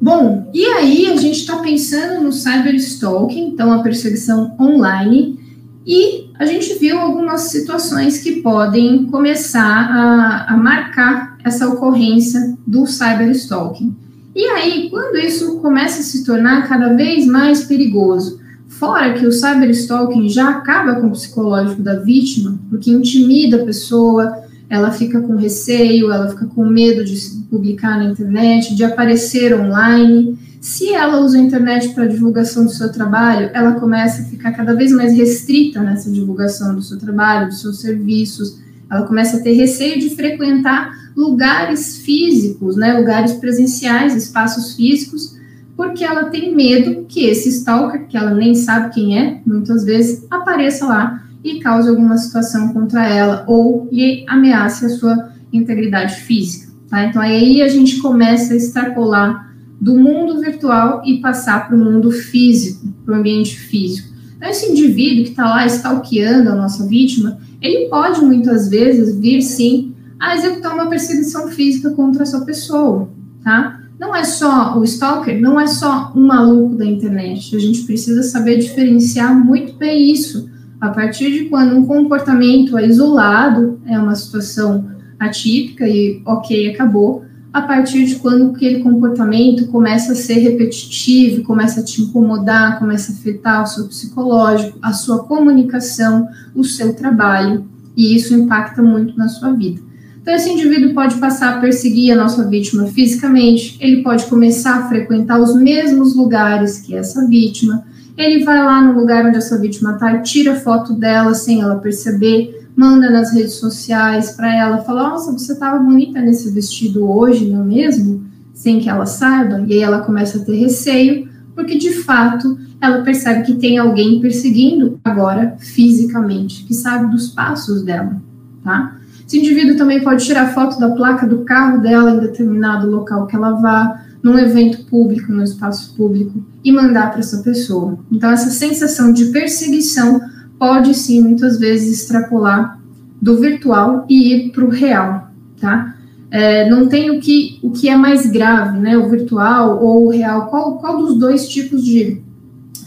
Bom, 0.00 0.50
e 0.52 0.64
aí 0.66 1.07
a 1.07 1.16
gente 1.16 1.38
está 1.38 1.59
pensando 1.61 2.25
no 2.25 2.33
cyberstalking, 2.33 3.49
então 3.49 3.73
a 3.73 3.83
perseguição 3.83 4.54
online, 4.61 5.38
e 5.87 6.31
a 6.38 6.47
gente 6.47 6.79
viu 6.79 6.99
algumas 6.99 7.43
situações 7.43 8.19
que 8.19 8.41
podem 8.41 9.05
começar 9.07 9.61
a, 9.62 10.55
a 10.55 10.57
marcar 10.57 11.37
essa 11.45 11.69
ocorrência 11.69 12.57
do 12.67 12.87
cyberstalking. 12.87 13.95
E 14.35 14.45
aí, 14.47 14.88
quando 14.91 15.17
isso 15.19 15.59
começa 15.59 16.00
a 16.00 16.03
se 16.03 16.25
tornar 16.25 16.67
cada 16.67 16.95
vez 16.95 17.26
mais 17.26 17.64
perigoso, 17.64 18.41
fora 18.67 19.12
que 19.12 19.26
o 19.26 19.33
cyberstalking 19.33 20.29
já 20.29 20.49
acaba 20.49 20.97
com 20.97 21.09
o 21.09 21.12
psicológico 21.12 21.83
da 21.83 22.00
vítima, 22.00 22.59
porque 22.69 22.91
intimida 22.91 23.62
a 23.62 23.64
pessoa, 23.64 24.43
ela 24.69 24.91
fica 24.91 25.21
com 25.21 25.37
receio, 25.37 26.11
ela 26.11 26.29
fica 26.29 26.47
com 26.47 26.64
medo 26.64 27.05
de 27.05 27.14
publicar 27.50 27.99
na 27.99 28.11
internet, 28.11 28.75
de 28.75 28.83
aparecer 28.83 29.55
online. 29.55 30.37
Se 30.64 30.94
ela 30.94 31.21
usa 31.21 31.37
a 31.37 31.42
internet 31.42 31.90
para 31.90 32.06
divulgação 32.06 32.64
do 32.64 32.71
seu 32.71 32.90
trabalho, 32.90 33.50
ela 33.52 33.73
começa 33.73 34.23
a 34.23 34.25
ficar 34.25 34.50
cada 34.52 34.75
vez 34.75 34.92
mais 34.92 35.14
restrita 35.14 35.83
nessa 35.83 36.11
divulgação 36.11 36.75
do 36.75 36.80
seu 36.80 36.99
trabalho, 36.99 37.49
dos 37.49 37.61
seus 37.61 37.83
serviços, 37.83 38.59
ela 38.90 39.06
começa 39.06 39.37
a 39.37 39.40
ter 39.40 39.52
receio 39.52 40.00
de 40.00 40.16
frequentar 40.16 40.90
lugares 41.14 41.99
físicos, 41.99 42.76
né, 42.76 42.99
lugares 42.99 43.35
presenciais, 43.35 44.16
espaços 44.16 44.75
físicos, 44.75 45.38
porque 45.76 46.02
ela 46.02 46.30
tem 46.30 46.56
medo 46.56 47.04
que 47.06 47.26
esse 47.26 47.50
stalker, 47.50 48.06
que 48.09 48.16
ela 48.16 48.33
nem 48.33 48.54
sabe 48.54 48.94
quem 48.94 49.18
é, 49.18 49.42
muitas 49.44 49.85
vezes, 49.85 50.26
apareça 50.30 50.87
lá 50.87 51.25
e 51.44 51.61
cause 51.61 51.90
alguma 51.90 52.16
situação 52.16 52.73
contra 52.73 53.06
ela 53.06 53.44
ou 53.47 53.87
lhe 53.92 54.25
ameace 54.26 54.87
a 54.87 54.88
sua 54.88 55.28
integridade 55.52 56.14
física. 56.23 56.73
Tá? 56.88 57.04
Então 57.04 57.21
aí 57.21 57.61
a 57.61 57.68
gente 57.68 57.99
começa 57.99 58.54
a 58.54 58.56
extrapolar 58.56 59.52
do 59.85 59.99
mundo 59.99 60.41
virtual 60.41 61.03
e 61.05 61.19
passar 61.19 61.69
para 61.69 61.76
o 61.76 61.79
mundo 61.79 62.11
físico, 62.11 62.88
para 63.05 63.14
o 63.14 63.19
ambiente 63.19 63.55
físico. 63.55 64.09
Então 64.35 64.49
esse 64.49 64.71
indivíduo 64.71 65.25
que 65.25 65.31
está 65.31 65.45
lá 65.45 65.67
stalkeando 65.67 66.49
a 66.49 66.55
nossa 66.55 66.87
vítima, 66.87 67.38
ele 67.61 67.91
pode 67.91 68.23
muitas 68.23 68.71
vezes 68.71 69.14
vir 69.14 69.43
sim 69.43 69.95
a 70.19 70.35
executar 70.35 70.73
uma 70.73 70.88
perseguição 70.88 71.49
física 71.49 71.91
contra 71.91 72.23
essa 72.23 72.47
pessoa, 72.47 73.11
tá? 73.43 73.79
Não 74.00 74.17
é 74.17 74.25
só 74.25 74.79
o 74.79 74.85
stalker, 74.85 75.38
não 75.38 75.61
é 75.61 75.67
só 75.67 76.12
um 76.17 76.26
maluco 76.26 76.76
da 76.76 76.87
internet. 76.87 77.55
A 77.55 77.59
gente 77.59 77.83
precisa 77.83 78.23
saber 78.23 78.59
diferenciar 78.59 79.35
muito 79.35 79.75
bem 79.75 80.11
isso. 80.11 80.49
A 80.81 80.88
partir 80.88 81.31
de 81.31 81.45
quando 81.45 81.76
um 81.76 81.85
comportamento 81.85 82.79
é 82.79 82.87
isolado, 82.87 83.81
é 83.87 83.99
uma 83.99 84.14
situação 84.14 84.88
atípica 85.19 85.87
e 85.87 86.23
ok, 86.25 86.71
acabou. 86.71 87.24
A 87.54 87.62
partir 87.62 88.04
de 88.04 88.16
quando 88.16 88.50
aquele 88.50 88.80
comportamento 88.80 89.68
começa 89.68 90.11
a 90.11 90.16
ser 90.16 90.40
repetitivo, 90.40 91.44
começa 91.44 91.78
a 91.78 91.84
te 91.84 92.02
incomodar, 92.02 92.80
começa 92.80 93.12
a 93.12 93.14
afetar 93.14 93.62
o 93.62 93.66
seu 93.66 93.87
psicológico, 93.87 94.76
a 94.82 94.92
sua 94.92 95.23
comunicação, 95.23 96.26
o 96.52 96.64
seu 96.64 96.94
trabalho, 96.94 97.64
e 97.96 98.16
isso 98.16 98.34
impacta 98.34 98.82
muito 98.82 99.16
na 99.16 99.28
sua 99.28 99.52
vida. 99.52 99.80
Então, 100.20 100.34
esse 100.34 100.50
indivíduo 100.50 100.94
pode 100.94 101.14
passar 101.18 101.54
a 101.54 101.61
perseguir 101.61 102.12
a 102.12 102.16
nossa 102.16 102.44
vítima 102.49 102.87
fisicamente, 102.87 103.78
ele 103.80 104.02
pode 104.02 104.25
começar 104.26 104.78
a 104.78 104.88
frequentar 104.88 105.40
os 105.40 105.54
mesmos 105.54 106.16
lugares 106.16 106.80
que 106.80 106.96
essa 106.96 107.25
vítima, 107.28 107.84
ele 108.16 108.42
vai 108.42 108.64
lá 108.64 108.82
no 108.82 108.99
lugar 108.99 109.26
onde 109.26 109.37
essa 109.37 109.61
vítima 109.61 109.92
está, 109.92 110.18
tira 110.23 110.56
foto 110.56 110.92
dela 110.92 111.32
sem 111.34 111.61
ela 111.61 111.76
perceber, 111.76 112.63
manda 112.76 113.11
nas 113.11 113.33
redes 113.33 113.54
sociais 113.54 114.33
para 114.33 114.54
ela, 114.54 114.78
fala: 114.78 115.11
Nossa, 115.11 115.33
você 115.33 115.52
estava 115.52 115.78
bonita 115.78 116.21
nesse 116.21 116.50
vestido 116.50 117.09
hoje, 117.09 117.50
não 117.50 117.62
é 117.62 117.64
mesmo? 117.64 118.25
Sem 118.52 118.81
que 118.81 118.88
ela 118.88 119.07
saiba, 119.07 119.64
e 119.66 119.75
aí 119.75 119.81
ela 119.81 120.00
começa 120.00 120.38
a 120.38 120.45
ter 120.45 120.57
receio, 120.57 121.28
porque 121.54 121.76
de 121.76 121.93
fato 121.93 122.59
ela 122.81 123.02
percebe 123.02 123.45
que 123.45 123.54
tem 123.54 123.78
alguém 123.78 124.21
perseguindo 124.21 124.99
agora 125.04 125.57
fisicamente, 125.59 126.64
que 126.64 126.75
sabe 126.75 127.11
dos 127.11 127.28
passos 127.28 127.83
dela, 127.83 128.21
tá? 128.62 128.97
Esse 129.26 129.38
indivíduo 129.38 129.76
também 129.76 130.02
pode 130.02 130.25
tirar 130.25 130.52
foto 130.52 130.78
da 130.78 130.90
placa 130.90 131.26
do 131.26 131.45
carro 131.45 131.81
dela 131.81 132.11
em 132.11 132.21
determinado 132.21 132.90
local 132.90 133.26
que 133.26 133.35
ela 133.35 133.52
vá, 133.52 134.02
num 134.23 134.38
evento 134.38 134.85
público, 134.85 135.33
no 135.33 135.43
espaço 135.43 135.95
público, 135.95 136.45
e 136.62 136.73
mandar 136.73 137.11
para 137.11 137.21
essa 137.21 137.38
pessoa. 137.38 137.99
Então, 138.12 138.31
essa 138.31 138.50
sensação 138.50 139.12
de 139.12 139.26
perseguição 139.26 140.21
pode 140.64 140.94
sim, 140.94 141.21
muitas 141.21 141.59
vezes, 141.59 142.00
extrapolar 142.00 142.80
do 143.21 143.38
virtual 143.38 144.06
e 144.09 144.33
ir 144.33 144.50
para 144.50 144.64
o 144.64 144.71
real, 144.71 145.30
tá? 145.61 145.94
É, 146.30 146.71
não 146.71 146.88
tem 146.88 147.11
o 147.11 147.21
que, 147.21 147.59
o 147.62 147.71
que 147.71 147.87
é 147.87 147.94
mais 147.94 148.26
grave, 148.26 148.78
né? 148.78 148.97
O 148.97 149.11
virtual 149.11 149.85
ou 149.85 150.06
o 150.06 150.09
real. 150.09 150.47
Qual, 150.47 150.78
qual 150.78 150.97
dos 150.97 151.18
dois 151.18 151.47
tipos 151.50 151.85
de, 151.85 152.18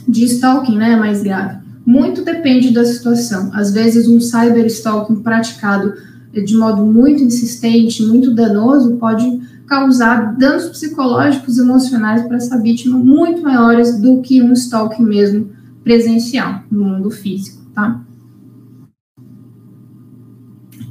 de 0.07 0.25
stalking 0.25 0.75
né, 0.75 0.93
é 0.93 0.95
mais 0.95 1.21
grave? 1.21 1.59
Muito 1.85 2.25
depende 2.25 2.71
da 2.71 2.83
situação. 2.83 3.51
Às 3.53 3.71
vezes, 3.71 4.07
um 4.07 4.19
cyber 4.19 4.65
stalking 4.65 5.17
praticado 5.17 5.93
de 6.33 6.55
modo 6.55 6.83
muito 6.83 7.21
insistente, 7.21 8.03
muito 8.03 8.33
danoso, 8.33 8.97
pode 8.97 9.39
causar 9.67 10.35
danos 10.35 10.65
psicológicos 10.65 11.59
e 11.59 11.61
emocionais 11.61 12.23
para 12.23 12.37
essa 12.37 12.59
vítima 12.59 12.97
muito 12.97 13.43
maiores 13.43 13.99
do 13.99 14.19
que 14.21 14.41
um 14.41 14.53
stalking 14.53 15.03
mesmo 15.03 15.51
presencial 15.87 16.63
no 16.69 16.83
mundo 16.83 17.09
físico, 17.09 17.56
tá? 17.77 18.01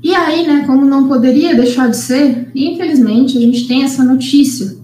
E 0.00 0.14
aí, 0.14 0.46
né, 0.46 0.64
como 0.64 0.84
não 0.84 1.08
poderia 1.08 1.56
deixar 1.56 1.90
de 1.90 1.96
ser, 1.96 2.48
infelizmente 2.54 3.36
a 3.36 3.40
gente 3.40 3.66
tem 3.66 3.82
essa 3.82 4.04
notícia. 4.04 4.76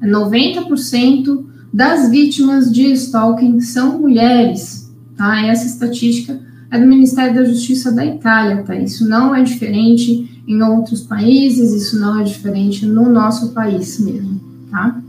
90% 0.00 1.44
das 1.74 2.08
vítimas 2.10 2.70
de 2.72 2.92
stalking 2.92 3.60
são 3.60 3.98
mulheres, 3.98 4.94
tá? 5.16 5.44
Essa 5.46 5.66
estatística 5.66 6.40
é 6.70 6.78
do 6.78 6.86
Ministério 6.86 7.34
da 7.34 7.44
Justiça 7.44 7.90
da 7.90 8.06
Itália, 8.06 8.62
tá? 8.62 8.76
Isso 8.76 9.08
não 9.08 9.34
é 9.34 9.42
diferente 9.42 10.42
em 10.46 10.62
outros 10.62 11.00
países, 11.00 11.72
isso 11.72 11.98
não 11.98 12.20
é 12.20 12.24
diferente 12.24 12.86
no 12.86 13.08
nosso 13.08 13.52
país 13.52 13.98
mesmo, 13.98 14.40
tá? 14.70 15.01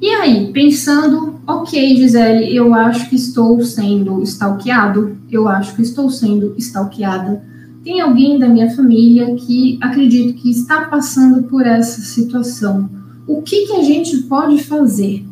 E 0.00 0.08
aí, 0.08 0.52
pensando, 0.52 1.40
ok, 1.46 1.96
Gisele, 1.96 2.54
eu 2.54 2.74
acho 2.74 3.08
que 3.08 3.16
estou 3.16 3.62
sendo 3.62 4.22
stalkeado, 4.22 5.16
eu 5.30 5.48
acho 5.48 5.74
que 5.74 5.82
estou 5.82 6.10
sendo 6.10 6.54
stalkeada. 6.58 7.42
Tem 7.82 8.00
alguém 8.00 8.38
da 8.38 8.48
minha 8.48 8.70
família 8.74 9.34
que 9.36 9.78
acredito 9.80 10.34
que 10.34 10.50
está 10.50 10.82
passando 10.82 11.44
por 11.44 11.64
essa 11.64 12.02
situação. 12.02 12.90
O 13.26 13.42
que, 13.42 13.66
que 13.66 13.72
a 13.72 13.82
gente 13.82 14.18
pode 14.24 14.62
fazer? 14.64 15.24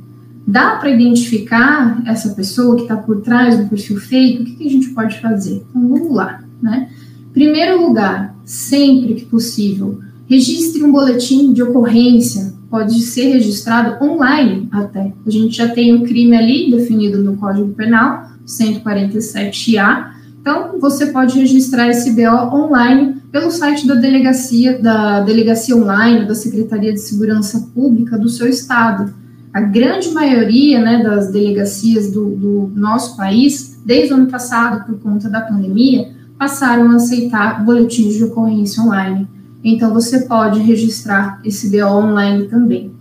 Dá 0.46 0.76
para 0.76 0.90
identificar 0.90 2.02
essa 2.06 2.30
pessoa 2.30 2.76
que 2.76 2.82
está 2.82 2.96
por 2.96 3.20
trás 3.22 3.58
do 3.58 3.68
perfil 3.68 3.98
fake? 3.98 4.42
O 4.42 4.44
que, 4.44 4.56
que, 4.56 4.66
a 4.66 4.70
gente 4.70 4.88
pode 4.90 5.20
fazer? 5.20 5.64
Então 5.70 5.88
vamos 5.88 6.14
lá, 6.14 6.42
né? 6.62 6.88
Primeiro 7.32 7.86
lugar, 7.86 8.36
sempre 8.44 9.14
que 9.14 9.24
possível, 9.24 9.98
registre 10.26 10.82
um 10.82 10.92
boletim 10.92 11.52
de 11.52 11.62
ocorrência. 11.62 12.52
Pode 12.74 13.00
ser 13.02 13.28
registrado 13.28 14.04
online 14.04 14.68
até. 14.72 15.12
A 15.24 15.30
gente 15.30 15.56
já 15.56 15.68
tem 15.68 15.94
o 15.94 16.02
crime 16.02 16.36
ali 16.36 16.72
definido 16.72 17.22
no 17.22 17.36
Código 17.36 17.72
Penal, 17.72 18.30
147A. 18.44 20.06
Então, 20.40 20.80
você 20.80 21.06
pode 21.06 21.38
registrar 21.38 21.86
esse 21.86 22.10
BO 22.10 22.52
online 22.52 23.22
pelo 23.30 23.52
site 23.52 23.86
da 23.86 23.94
delegacia, 23.94 24.76
da 24.76 25.20
delegacia 25.20 25.76
online 25.76 26.26
da 26.26 26.34
Secretaria 26.34 26.92
de 26.92 26.98
Segurança 26.98 27.70
Pública 27.72 28.18
do 28.18 28.28
seu 28.28 28.48
estado 28.48 29.14
a 29.52 29.60
grande 29.60 30.10
maioria 30.10 30.80
né, 30.80 31.00
das 31.00 31.30
delegacias 31.30 32.10
do, 32.10 32.30
do, 32.30 32.72
nosso 32.74 33.16
país, 33.16 33.80
desde 33.86 34.12
o 34.12 34.16
ano 34.16 34.26
passado, 34.26 34.84
por 34.84 34.98
conta 34.98 35.28
da 35.30 35.42
pandemia, 35.42 36.10
passaram 36.36 36.90
a 36.90 36.96
aceitar 36.96 37.64
boletins 37.64 38.14
de 38.14 38.24
ocorrência 38.24 38.82
online. 38.82 39.28
Então, 39.64 39.94
você 39.94 40.20
pode 40.26 40.60
registrar 40.60 41.40
esse 41.42 41.70
BO 41.70 41.86
online 41.86 42.46
também. 42.48 42.92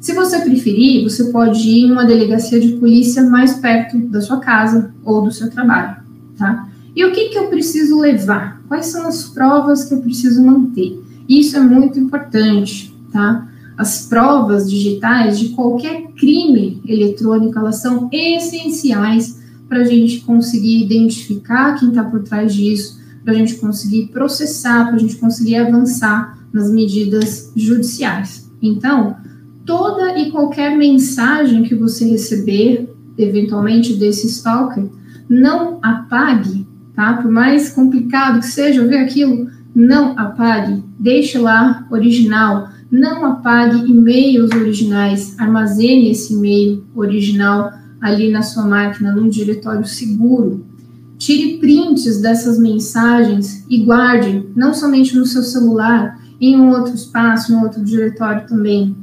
Se 0.00 0.12
você 0.12 0.40
preferir, 0.40 1.04
você 1.04 1.30
pode 1.30 1.60
ir 1.60 1.84
em 1.84 1.92
uma 1.92 2.04
delegacia 2.04 2.60
de 2.60 2.72
polícia 2.72 3.22
mais 3.22 3.54
perto 3.54 3.96
da 3.98 4.20
sua 4.20 4.40
casa 4.40 4.92
ou 5.04 5.22
do 5.22 5.30
seu 5.30 5.48
trabalho, 5.48 5.96
tá? 6.36 6.68
E 6.94 7.04
o 7.04 7.12
que, 7.12 7.28
que 7.28 7.38
eu 7.38 7.46
preciso 7.46 8.00
levar? 8.00 8.60
Quais 8.66 8.86
são 8.86 9.06
as 9.06 9.24
provas 9.24 9.84
que 9.84 9.94
eu 9.94 10.00
preciso 10.00 10.44
manter? 10.44 11.00
Isso 11.28 11.56
é 11.56 11.60
muito 11.60 11.98
importante, 11.98 12.94
tá? 13.12 13.48
as 13.78 14.06
provas 14.06 14.68
digitais 14.68 15.38
de 15.38 15.50
qualquer 15.50 16.08
crime 16.18 16.82
eletrônico, 16.84 17.56
elas 17.56 17.76
são 17.76 18.10
essenciais 18.12 19.38
para 19.68 19.82
a 19.82 19.84
gente 19.84 20.20
conseguir 20.22 20.82
identificar 20.82 21.78
quem 21.78 21.90
está 21.90 22.02
por 22.02 22.24
trás 22.24 22.52
disso, 22.52 22.97
para 23.28 23.34
a 23.34 23.38
gente 23.38 23.56
conseguir 23.56 24.06
processar, 24.06 24.86
para 24.86 24.94
a 24.94 24.98
gente 24.98 25.16
conseguir 25.16 25.56
avançar 25.56 26.38
nas 26.50 26.70
medidas 26.70 27.52
judiciais. 27.54 28.50
Então, 28.62 29.18
toda 29.66 30.18
e 30.18 30.30
qualquer 30.30 30.74
mensagem 30.78 31.62
que 31.62 31.74
você 31.74 32.08
receber, 32.08 32.88
eventualmente 33.18 33.92
desse 33.92 34.28
stalker, 34.28 34.88
não 35.28 35.78
apague, 35.82 36.66
tá? 36.94 37.18
Por 37.18 37.30
mais 37.30 37.68
complicado 37.68 38.40
que 38.40 38.46
seja 38.46 38.86
ver 38.86 38.96
aquilo, 38.96 39.46
não 39.74 40.18
apague, 40.18 40.82
deixe 40.98 41.36
lá 41.36 41.86
original 41.90 42.70
não 42.90 43.26
apague 43.26 43.90
e-mails 43.90 44.50
originais, 44.52 45.38
armazene 45.38 46.10
esse 46.10 46.32
e-mail 46.32 46.86
original 46.96 47.70
ali 48.00 48.30
na 48.30 48.40
sua 48.40 48.64
máquina, 48.64 49.12
num 49.12 49.28
diretório 49.28 49.84
seguro. 49.84 50.64
Tire 51.18 51.58
prints 51.58 52.20
dessas 52.20 52.58
mensagens 52.58 53.64
e 53.68 53.82
guarde, 53.82 54.46
não 54.54 54.72
somente 54.72 55.16
no 55.16 55.26
seu 55.26 55.42
celular, 55.42 56.18
em 56.40 56.56
um 56.56 56.70
outro 56.70 56.94
espaço, 56.94 57.52
em 57.52 57.56
um 57.56 57.62
outro 57.62 57.82
diretório 57.84 58.46
também. 58.46 58.96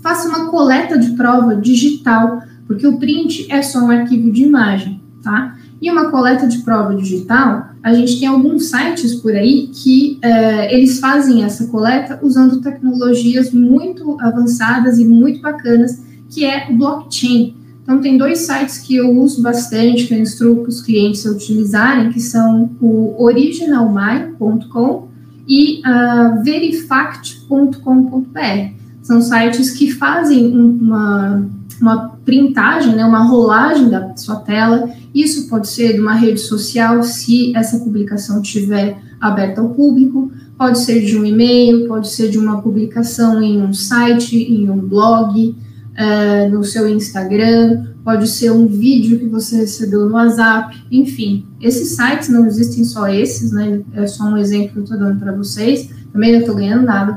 Faça 0.00 0.28
uma 0.28 0.46
coleta 0.46 0.98
de 0.98 1.10
prova 1.10 1.54
digital, 1.54 2.42
porque 2.66 2.86
o 2.86 2.98
print 2.98 3.46
é 3.50 3.62
só 3.62 3.80
um 3.80 3.90
arquivo 3.90 4.30
de 4.30 4.42
imagem, 4.44 5.00
tá? 5.22 5.56
E 5.80 5.90
uma 5.90 6.10
coleta 6.10 6.46
de 6.46 6.58
prova 6.58 6.94
digital 6.94 7.72
a 7.82 7.92
gente 7.92 8.20
tem 8.20 8.28
alguns 8.28 8.70
sites 8.70 9.16
por 9.16 9.34
aí 9.34 9.68
que 9.72 10.18
é, 10.22 10.72
eles 10.72 11.00
fazem 11.00 11.42
essa 11.42 11.66
coleta 11.66 12.20
usando 12.22 12.60
tecnologias 12.60 13.52
muito 13.52 14.16
avançadas 14.20 14.98
e 14.98 15.04
muito 15.04 15.40
bacanas, 15.40 16.00
que 16.30 16.44
é 16.44 16.68
o 16.70 16.76
blockchain. 16.76 17.56
Então, 17.82 18.00
tem 18.00 18.16
dois 18.16 18.38
sites 18.38 18.78
que 18.78 18.94
eu 18.94 19.10
uso 19.10 19.42
bastante, 19.42 20.06
que 20.06 20.14
eu 20.14 20.18
instruo 20.18 20.62
os 20.62 20.80
clientes 20.80 21.26
a 21.26 21.30
utilizarem, 21.30 22.12
que 22.12 22.20
são 22.20 22.70
o 22.80 23.22
originalmy.com 23.22 25.08
e 25.48 25.80
uh, 25.80 26.44
verifact.com.br. 26.44 28.82
São 29.02 29.20
sites 29.20 29.72
que 29.72 29.90
fazem 29.90 30.56
uma, 30.56 31.44
uma 31.80 32.10
printagem, 32.24 32.94
né, 32.94 33.04
uma 33.04 33.24
rolagem 33.24 33.88
da 33.88 34.16
sua 34.16 34.36
tela. 34.36 34.88
Isso 35.12 35.48
pode 35.48 35.68
ser 35.68 35.94
de 35.94 36.00
uma 36.00 36.14
rede 36.14 36.38
social, 36.38 37.02
se 37.02 37.54
essa 37.56 37.80
publicação 37.80 38.40
estiver 38.40 39.02
aberta 39.20 39.60
ao 39.60 39.70
público, 39.70 40.30
pode 40.56 40.78
ser 40.78 41.04
de 41.04 41.18
um 41.18 41.24
e-mail, 41.24 41.88
pode 41.88 42.08
ser 42.08 42.30
de 42.30 42.38
uma 42.38 42.62
publicação 42.62 43.42
em 43.42 43.60
um 43.60 43.72
site, 43.72 44.36
em 44.36 44.70
um 44.70 44.78
blog, 44.78 45.56
uh, 45.92 46.50
no 46.50 46.64
seu 46.64 46.88
Instagram, 46.88 47.86
pode 48.04 48.28
ser 48.28 48.50
um 48.50 48.66
vídeo 48.66 49.18
que 49.18 49.26
você 49.26 49.56
recebeu 49.56 50.06
no 50.06 50.14
WhatsApp, 50.14 50.76
enfim. 50.90 51.46
Esses 51.60 51.96
sites 51.96 52.28
não 52.28 52.46
existem 52.46 52.84
só 52.84 53.08
esses, 53.08 53.52
né? 53.52 53.80
É 53.94 54.06
só 54.06 54.24
um 54.24 54.36
exemplo 54.36 54.72
que 54.72 54.78
eu 54.78 54.84
estou 54.84 54.98
dando 54.98 55.20
para 55.20 55.32
vocês. 55.32 55.88
Também 56.12 56.32
não 56.32 56.40
estou 56.40 56.54
ganhando 56.54 56.84
nada 56.84 57.14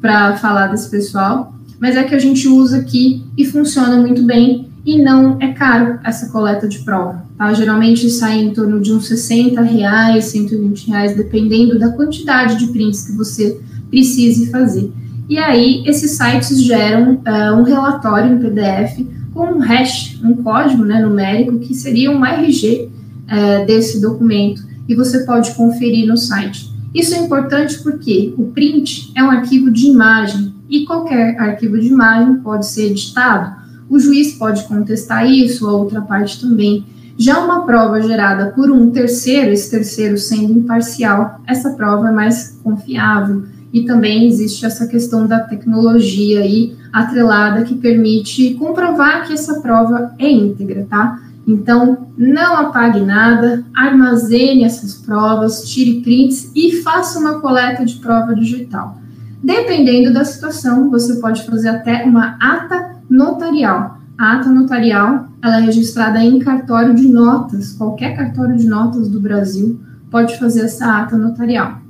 para 0.00 0.36
falar 0.36 0.68
desse 0.68 0.90
pessoal, 0.90 1.54
mas 1.80 1.96
é 1.96 2.04
que 2.04 2.14
a 2.14 2.18
gente 2.18 2.46
usa 2.46 2.78
aqui 2.78 3.24
e 3.36 3.44
funciona 3.44 3.96
muito 3.96 4.22
bem 4.22 4.68
e 4.84 5.02
não 5.02 5.38
é 5.40 5.52
caro 5.52 5.98
essa 6.04 6.28
coleta 6.30 6.68
de 6.68 6.80
prova. 6.80 7.24
Tá? 7.38 7.52
Geralmente 7.54 8.10
sai 8.10 8.40
em 8.40 8.52
torno 8.52 8.80
de 8.80 8.92
uns 8.92 9.08
60 9.08 9.60
reais, 9.62 10.26
120 10.26 10.88
reais, 10.88 11.16
dependendo 11.16 11.78
da 11.78 11.90
quantidade 11.90 12.58
de 12.58 12.66
prints 12.68 13.06
que 13.06 13.12
você 13.12 13.60
precise 13.90 14.50
fazer. 14.50 14.92
E 15.28 15.38
aí, 15.38 15.82
esses 15.86 16.12
sites 16.12 16.62
geram 16.62 17.14
uh, 17.14 17.58
um 17.58 17.62
relatório 17.62 18.34
em 18.34 18.38
PDF 18.38 19.06
com 19.32 19.46
um 19.46 19.58
hash, 19.58 20.20
um 20.22 20.42
código 20.42 20.84
né, 20.84 21.00
numérico, 21.00 21.58
que 21.58 21.74
seria 21.74 22.10
um 22.10 22.24
RG 22.24 22.88
uh, 22.88 23.66
desse 23.66 24.00
documento, 24.00 24.62
e 24.86 24.94
você 24.94 25.24
pode 25.24 25.52
conferir 25.54 26.06
no 26.06 26.16
site. 26.16 26.72
Isso 26.94 27.14
é 27.14 27.18
importante 27.18 27.82
porque 27.82 28.34
o 28.36 28.44
print 28.44 29.12
é 29.16 29.24
um 29.24 29.30
arquivo 29.30 29.70
de 29.70 29.86
imagem, 29.86 30.54
e 30.68 30.84
qualquer 30.84 31.38
arquivo 31.40 31.78
de 31.78 31.88
imagem 31.88 32.36
pode 32.36 32.66
ser 32.66 32.90
editado. 32.90 33.64
O 33.88 33.98
juiz 33.98 34.32
pode 34.32 34.64
contestar 34.64 35.26
isso, 35.26 35.66
a 35.66 35.72
outra 35.72 36.02
parte 36.02 36.40
também. 36.40 36.86
Já 37.16 37.38
uma 37.38 37.64
prova 37.64 38.00
gerada 38.02 38.50
por 38.50 38.70
um 38.70 38.90
terceiro, 38.90 39.50
esse 39.50 39.70
terceiro 39.70 40.18
sendo 40.18 40.52
imparcial, 40.52 41.40
essa 41.46 41.70
prova 41.70 42.08
é 42.08 42.12
mais 42.12 42.58
confiável 42.62 43.44
e 43.74 43.84
também 43.84 44.28
existe 44.28 44.64
essa 44.64 44.86
questão 44.86 45.26
da 45.26 45.40
tecnologia 45.40 46.42
aí 46.42 46.76
atrelada 46.92 47.64
que 47.64 47.74
permite 47.74 48.54
comprovar 48.54 49.26
que 49.26 49.32
essa 49.32 49.60
prova 49.60 50.14
é 50.16 50.30
íntegra, 50.30 50.86
tá? 50.88 51.18
Então, 51.44 52.06
não 52.16 52.56
apague 52.56 53.00
nada, 53.00 53.64
armazene 53.74 54.62
essas 54.62 54.94
provas, 54.94 55.68
tire 55.68 56.02
prints 56.02 56.52
e 56.54 56.82
faça 56.82 57.18
uma 57.18 57.40
coleta 57.40 57.84
de 57.84 57.96
prova 57.96 58.32
digital. 58.32 58.96
Dependendo 59.42 60.14
da 60.14 60.24
situação, 60.24 60.88
você 60.88 61.16
pode 61.16 61.42
fazer 61.42 61.70
até 61.70 62.04
uma 62.04 62.38
ata 62.40 62.92
notarial. 63.10 63.98
A 64.16 64.36
ata 64.36 64.48
notarial 64.50 65.26
ela 65.42 65.58
é 65.58 65.62
registrada 65.62 66.22
em 66.22 66.38
cartório 66.38 66.94
de 66.94 67.08
notas, 67.08 67.72
qualquer 67.72 68.16
cartório 68.16 68.56
de 68.56 68.68
notas 68.68 69.08
do 69.08 69.20
Brasil 69.20 69.80
pode 70.12 70.38
fazer 70.38 70.60
essa 70.60 71.00
ata 71.00 71.16
notarial. 71.16 71.83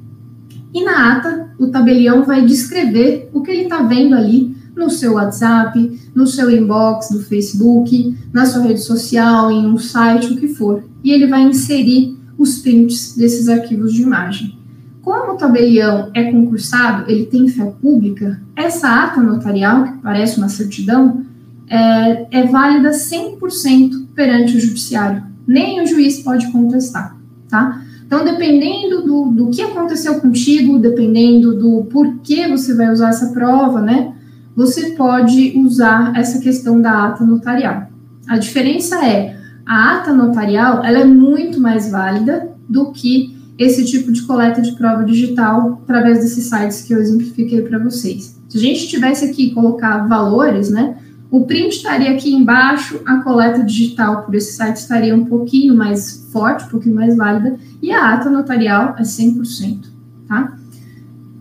E 0.75 0.85
na 0.85 1.13
ata, 1.15 1.51
o 1.57 1.69
tabelião 1.69 2.25
vai 2.25 2.45
descrever 2.45 3.31
o 3.33 3.43
que 3.43 3.51
ele 3.53 3.63
está 3.63 3.83
vendo 3.83 4.15
ali 4.15 4.57
no 4.75 4.91
seu 4.91 5.13
WhatsApp, 5.15 6.01
no 6.13 6.27
seu 6.27 6.51
inbox 6.51 7.11
do 7.11 7.21
Facebook, 7.21 8.19
na 8.33 8.45
sua 8.45 8.63
rede 8.63 8.81
social, 8.81 9.53
em 9.53 9.67
um 9.67 9.79
site, 9.79 10.33
o 10.33 10.37
que 10.37 10.49
for. 10.49 10.83
E 11.05 11.13
ele 11.13 11.29
vai 11.29 11.43
inserir 11.43 12.19
os 12.37 12.59
prints 12.59 13.17
desses 13.17 13.49
arquivos 13.49 13.95
de 13.95 14.03
imagem. 14.03 14.59
Como 15.01 15.35
o 15.35 15.37
tabelião 15.37 16.11
é 16.13 16.25
concursado, 16.33 17.09
ele 17.09 17.27
tem 17.27 17.47
fé 17.47 17.73
pública, 17.81 18.41
essa 18.57 19.05
ata 19.05 19.21
notarial, 19.21 19.85
que 19.85 19.99
parece 19.99 20.39
uma 20.39 20.49
certidão, 20.49 21.25
é, 21.69 22.41
é 22.41 22.47
válida 22.47 22.91
100% 22.91 24.07
perante 24.15 24.57
o 24.57 24.61
judiciário. 24.61 25.23
Nem 25.47 25.83
o 25.83 25.87
juiz 25.87 26.21
pode 26.21 26.51
contestar, 26.51 27.17
tá? 27.49 27.83
Então, 28.07 28.25
dependendo 28.25 29.03
do, 29.03 29.31
do 29.31 29.51
que 29.51 29.63
aconteceu 29.63 30.21
contigo, 30.21 30.79
dependendo 30.79 31.55
do 31.57 31.85
porquê 31.85 32.47
você 32.49 32.75
vai 32.75 32.93
usar 32.93 33.11
essa 33.11 33.33
prova, 33.33 33.81
né? 33.81 34.13
Você 34.55 34.91
pode 34.91 35.59
usar 35.59 36.13
essa 36.15 36.39
questão 36.39 36.81
da 36.81 37.07
ata 37.07 37.25
notarial. 37.25 37.89
A 38.29 38.39
diferença 38.39 39.05
é, 39.05 39.37
a 39.67 39.97
ata 39.97 40.13
notarial, 40.13 40.85
ela 40.85 41.01
é 41.01 41.05
muito 41.05 41.61
mais 41.61 41.91
válida 41.91 42.51
do 42.69 42.93
que 42.93 43.35
esse 43.59 43.85
tipo 43.85 44.13
de 44.13 44.23
coleta 44.23 44.61
de 44.61 44.73
prova 44.73 45.05
digital 45.05 45.81
através 45.85 46.19
desses 46.21 46.45
sites 46.45 46.83
que 46.83 46.93
eu 46.93 47.01
exemplifiquei 47.01 47.63
para 47.63 47.79
vocês. 47.79 48.41
Se 48.49 48.59
a 48.59 48.61
gente 48.61 48.89
tivesse 48.89 49.25
aqui 49.25 49.51
colocar 49.51 50.07
valores, 50.07 50.71
né? 50.71 50.97
O 51.35 51.47
print 51.47 51.79
estaria 51.79 52.13
aqui 52.13 52.33
embaixo, 52.33 53.01
a 53.05 53.17
coleta 53.17 53.65
digital 53.65 54.23
por 54.23 54.37
esse 54.37 54.53
site 54.53 54.77
estaria 54.77 55.13
um 55.13 55.25
pouquinho 55.25 55.77
mais 55.77 56.29
forte, 56.33 56.65
um 56.67 56.69
pouquinho 56.69 56.95
mais 56.95 57.17
válida, 57.17 57.59
e 57.83 57.91
a 57.91 58.15
ata 58.15 58.31
notarial 58.31 58.95
é 58.97 59.03
100%, 59.03 59.81
tá? 60.29 60.57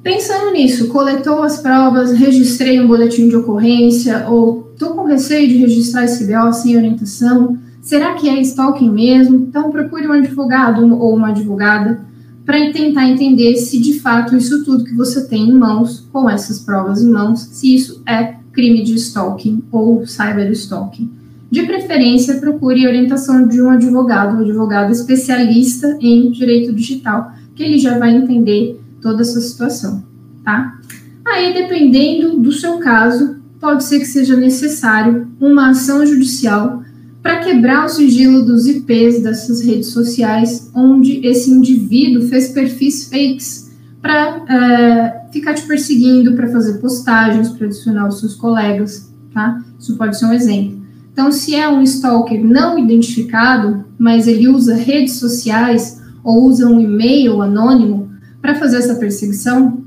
Pensando 0.01 0.51
nisso, 0.51 0.87
coletou 0.87 1.43
as 1.43 1.61
provas, 1.61 2.11
registrei 2.11 2.81
um 2.81 2.87
boletim 2.87 3.29
de 3.29 3.35
ocorrência, 3.35 4.27
ou 4.27 4.71
estou 4.73 4.95
com 4.95 5.03
receio 5.03 5.47
de 5.47 5.57
registrar 5.57 6.05
esse 6.05 6.25
BO 6.25 6.51
sem 6.51 6.75
orientação, 6.75 7.59
será 7.79 8.15
que 8.15 8.27
é 8.27 8.41
stalking 8.41 8.89
mesmo? 8.89 9.45
Então 9.47 9.69
procure 9.69 10.07
um 10.07 10.13
advogado 10.13 10.91
ou 10.97 11.15
uma 11.15 11.29
advogada 11.29 12.03
para 12.43 12.57
tentar 12.71 13.07
entender 13.07 13.57
se 13.57 13.79
de 13.79 13.99
fato 13.99 14.35
isso 14.35 14.65
tudo 14.65 14.85
que 14.85 14.95
você 14.95 15.27
tem 15.27 15.49
em 15.49 15.53
mãos, 15.53 16.09
com 16.11 16.27
essas 16.27 16.57
provas 16.61 17.03
em 17.03 17.11
mãos, 17.11 17.41
se 17.41 17.75
isso 17.75 18.01
é 18.07 18.41
crime 18.53 18.83
de 18.83 18.95
stalking 18.95 19.63
ou 19.71 20.05
cyberstalking. 20.05 21.11
De 21.51 21.63
preferência, 21.63 22.39
procure 22.39 22.87
orientação 22.87 23.47
de 23.47 23.61
um 23.61 23.69
advogado, 23.69 24.37
um 24.37 24.41
advogado 24.41 24.91
especialista 24.91 25.97
em 25.99 26.31
direito 26.31 26.73
digital, 26.73 27.31
que 27.55 27.61
ele 27.61 27.77
já 27.77 27.99
vai 27.99 28.15
entender 28.15 28.79
toda 29.01 29.21
essa 29.21 29.39
situação, 29.41 30.03
tá? 30.43 30.79
Aí, 31.25 31.53
dependendo 31.53 32.37
do 32.37 32.51
seu 32.51 32.79
caso, 32.79 33.35
pode 33.59 33.83
ser 33.83 33.99
que 33.99 34.05
seja 34.05 34.35
necessário 34.35 35.27
uma 35.39 35.69
ação 35.69 36.05
judicial 36.05 36.83
para 37.21 37.39
quebrar 37.39 37.85
o 37.85 37.89
sigilo 37.89 38.43
dos 38.43 38.67
IPs 38.67 39.21
dessas 39.21 39.61
redes 39.61 39.87
sociais, 39.87 40.69
onde 40.75 41.25
esse 41.25 41.49
indivíduo 41.49 42.27
fez 42.27 42.49
perfis 42.49 43.07
fakes 43.07 43.72
para 44.03 44.43
é, 44.49 45.31
ficar 45.31 45.53
te 45.53 45.65
perseguindo, 45.65 46.33
para 46.35 46.49
fazer 46.49 46.79
postagens, 46.79 47.47
para 47.49 47.67
adicionar 47.67 48.09
os 48.09 48.19
seus 48.19 48.35
colegas, 48.35 49.09
tá? 49.33 49.63
Isso 49.79 49.95
pode 49.95 50.19
ser 50.19 50.25
um 50.25 50.33
exemplo. 50.33 50.83
Então, 51.13 51.31
se 51.31 51.55
é 51.55 51.69
um 51.69 51.81
stalker 51.81 52.43
não 52.43 52.77
identificado, 52.77 53.85
mas 53.97 54.27
ele 54.27 54.49
usa 54.49 54.75
redes 54.75 55.13
sociais 55.13 56.01
ou 56.21 56.43
usa 56.43 56.67
um 56.67 56.81
e-mail 56.81 57.41
anônimo 57.41 58.11
para 58.41 58.55
fazer 58.55 58.77
essa 58.77 58.95
perseguição, 58.95 59.85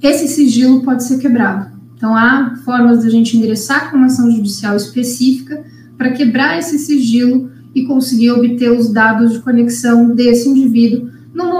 esse 0.00 0.28
sigilo 0.28 0.82
pode 0.82 1.04
ser 1.04 1.18
quebrado. 1.18 1.72
Então, 1.94 2.16
há 2.16 2.56
formas 2.64 3.02
de 3.02 3.08
a 3.08 3.10
gente 3.10 3.36
ingressar 3.36 3.90
com 3.90 3.98
uma 3.98 4.06
ação 4.06 4.30
judicial 4.30 4.74
específica 4.76 5.62
para 5.98 6.12
quebrar 6.12 6.58
esse 6.58 6.78
sigilo 6.78 7.50
e 7.74 7.84
conseguir 7.84 8.30
obter 8.30 8.70
os 8.72 8.90
dados 8.90 9.32
de 9.32 9.40
conexão 9.40 10.14
desse 10.14 10.48
indivíduo 10.48 11.10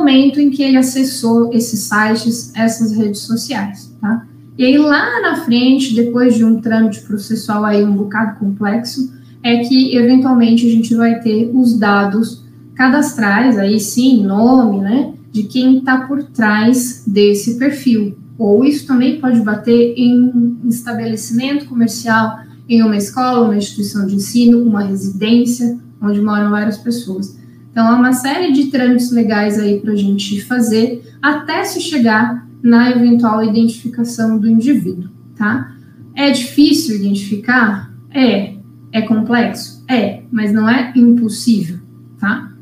momento 0.02 0.40
em 0.40 0.50
que 0.50 0.62
ele 0.62 0.76
acessou 0.76 1.52
esses 1.52 1.80
sites, 1.80 2.52
essas 2.54 2.92
redes 2.92 3.20
sociais, 3.20 3.94
tá? 4.00 4.26
E 4.58 4.64
aí 4.64 4.76
lá 4.76 5.20
na 5.22 5.36
frente, 5.44 5.94
depois 5.94 6.34
de 6.34 6.44
um 6.44 6.60
trâmite 6.60 7.00
processual 7.02 7.64
aí 7.64 7.82
um 7.82 7.92
bocado 7.92 8.38
complexo, 8.38 9.12
é 9.42 9.58
que 9.58 9.96
eventualmente 9.96 10.66
a 10.66 10.70
gente 10.70 10.94
vai 10.94 11.20
ter 11.20 11.50
os 11.54 11.78
dados 11.78 12.44
cadastrais, 12.74 13.58
aí 13.58 13.80
sim, 13.80 14.24
nome, 14.24 14.80
né, 14.80 15.14
de 15.30 15.44
quem 15.44 15.78
está 15.78 16.02
por 16.02 16.22
trás 16.24 17.04
desse 17.06 17.58
perfil. 17.58 18.16
Ou 18.38 18.64
isso 18.64 18.86
também 18.86 19.20
pode 19.20 19.40
bater 19.40 19.94
em 19.96 20.18
um 20.64 20.68
estabelecimento 20.68 21.66
comercial, 21.66 22.40
em 22.68 22.82
uma 22.82 22.96
escola, 22.96 23.44
uma 23.44 23.56
instituição 23.56 24.06
de 24.06 24.16
ensino, 24.16 24.62
uma 24.62 24.82
residência, 24.82 25.78
onde 26.00 26.20
moram 26.20 26.50
várias 26.50 26.76
pessoas. 26.78 27.36
Então, 27.72 27.88
há 27.88 27.96
uma 27.96 28.12
série 28.12 28.52
de 28.52 28.66
trâmites 28.66 29.10
legais 29.10 29.58
aí 29.58 29.80
para 29.80 29.92
a 29.92 29.96
gente 29.96 30.40
fazer 30.44 31.02
até 31.20 31.64
se 31.64 31.80
chegar 31.80 32.46
na 32.62 32.90
eventual 32.90 33.42
identificação 33.42 34.38
do 34.38 34.48
indivíduo, 34.48 35.10
tá? 35.34 35.72
É 36.14 36.30
difícil 36.30 36.96
identificar? 36.96 37.90
É. 38.10 38.54
É 38.92 39.00
complexo? 39.00 39.82
É, 39.88 40.22
mas 40.30 40.52
não 40.52 40.68
é 40.68 40.92
impossível, 40.94 41.78
tá? 42.20 42.52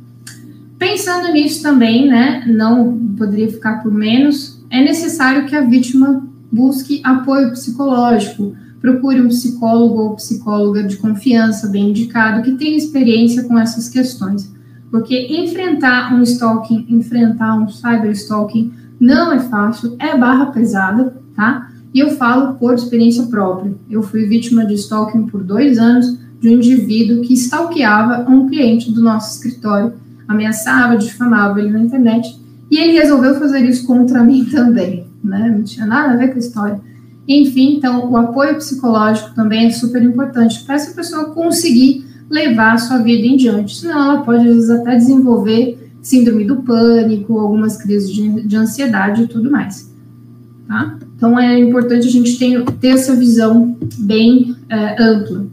Pensando 0.78 1.32
nisso 1.32 1.60
também, 1.60 2.08
né, 2.08 2.44
não 2.46 2.96
poderia 3.18 3.50
ficar 3.50 3.82
por 3.82 3.92
menos, 3.92 4.64
é 4.70 4.82
necessário 4.82 5.46
que 5.46 5.56
a 5.56 5.62
vítima 5.62 6.24
busque 6.50 7.00
apoio 7.04 7.50
psicológico, 7.50 8.54
procure 8.80 9.20
um 9.20 9.28
psicólogo 9.28 10.00
ou 10.00 10.16
psicóloga 10.16 10.82
de 10.82 10.96
confiança, 10.96 11.68
bem 11.68 11.90
indicado, 11.90 12.42
que 12.42 12.52
tenha 12.52 12.76
experiência 12.76 13.44
com 13.44 13.58
essas 13.58 13.88
questões. 13.88 14.50
Porque 14.90 15.28
enfrentar 15.40 16.12
um 16.12 16.22
stalking, 16.22 16.86
enfrentar 16.88 17.56
um 17.56 17.68
cyberstalking 17.68 18.72
não 18.98 19.32
é 19.32 19.38
fácil, 19.38 19.96
é 19.98 20.16
barra 20.16 20.46
pesada, 20.46 21.14
tá? 21.34 21.70
E 21.94 22.00
eu 22.00 22.10
falo 22.10 22.54
por 22.54 22.74
experiência 22.74 23.24
própria. 23.24 23.74
Eu 23.88 24.02
fui 24.02 24.26
vítima 24.26 24.64
de 24.64 24.74
stalking 24.74 25.26
por 25.26 25.42
dois 25.42 25.78
anos 25.78 26.18
de 26.40 26.48
um 26.48 26.52
indivíduo 26.52 27.22
que 27.22 27.34
stalkeava 27.34 28.30
um 28.30 28.48
cliente 28.48 28.90
do 28.90 29.02
nosso 29.02 29.34
escritório, 29.34 29.94
ameaçava, 30.26 30.96
difamava 30.96 31.60
ele 31.60 31.70
na 31.70 31.80
internet, 31.80 32.38
e 32.70 32.78
ele 32.78 32.92
resolveu 32.92 33.34
fazer 33.34 33.60
isso 33.60 33.86
contra 33.86 34.22
mim 34.24 34.44
também, 34.44 35.06
né? 35.22 35.54
Não 35.56 35.62
tinha 35.62 35.86
nada 35.86 36.14
a 36.14 36.16
ver 36.16 36.28
com 36.28 36.36
a 36.36 36.38
história. 36.38 36.80
Enfim, 37.28 37.76
então, 37.76 38.10
o 38.10 38.16
apoio 38.16 38.56
psicológico 38.56 39.34
também 39.34 39.66
é 39.66 39.70
super 39.70 40.02
importante 40.02 40.64
para 40.64 40.74
essa 40.74 40.94
pessoa 40.94 41.30
conseguir 41.30 41.99
levar 42.30 42.74
a 42.74 42.78
sua 42.78 42.98
vida 42.98 43.26
em 43.26 43.36
diante. 43.36 43.76
Senão, 43.76 44.00
ela 44.00 44.22
pode, 44.22 44.46
às 44.46 44.54
vezes, 44.54 44.70
até 44.70 44.94
desenvolver 44.96 45.90
síndrome 46.00 46.44
do 46.44 46.62
pânico, 46.62 47.38
algumas 47.38 47.76
crises 47.76 48.10
de, 48.10 48.46
de 48.46 48.56
ansiedade 48.56 49.24
e 49.24 49.26
tudo 49.26 49.50
mais. 49.50 49.92
Tá? 50.66 50.96
Então, 51.16 51.38
é 51.38 51.58
importante 51.58 52.06
a 52.06 52.10
gente 52.10 52.38
ter, 52.38 52.64
ter 52.80 52.88
essa 52.88 53.14
visão 53.14 53.76
bem 53.98 54.56
é, 54.68 55.02
ampla. 55.02 55.46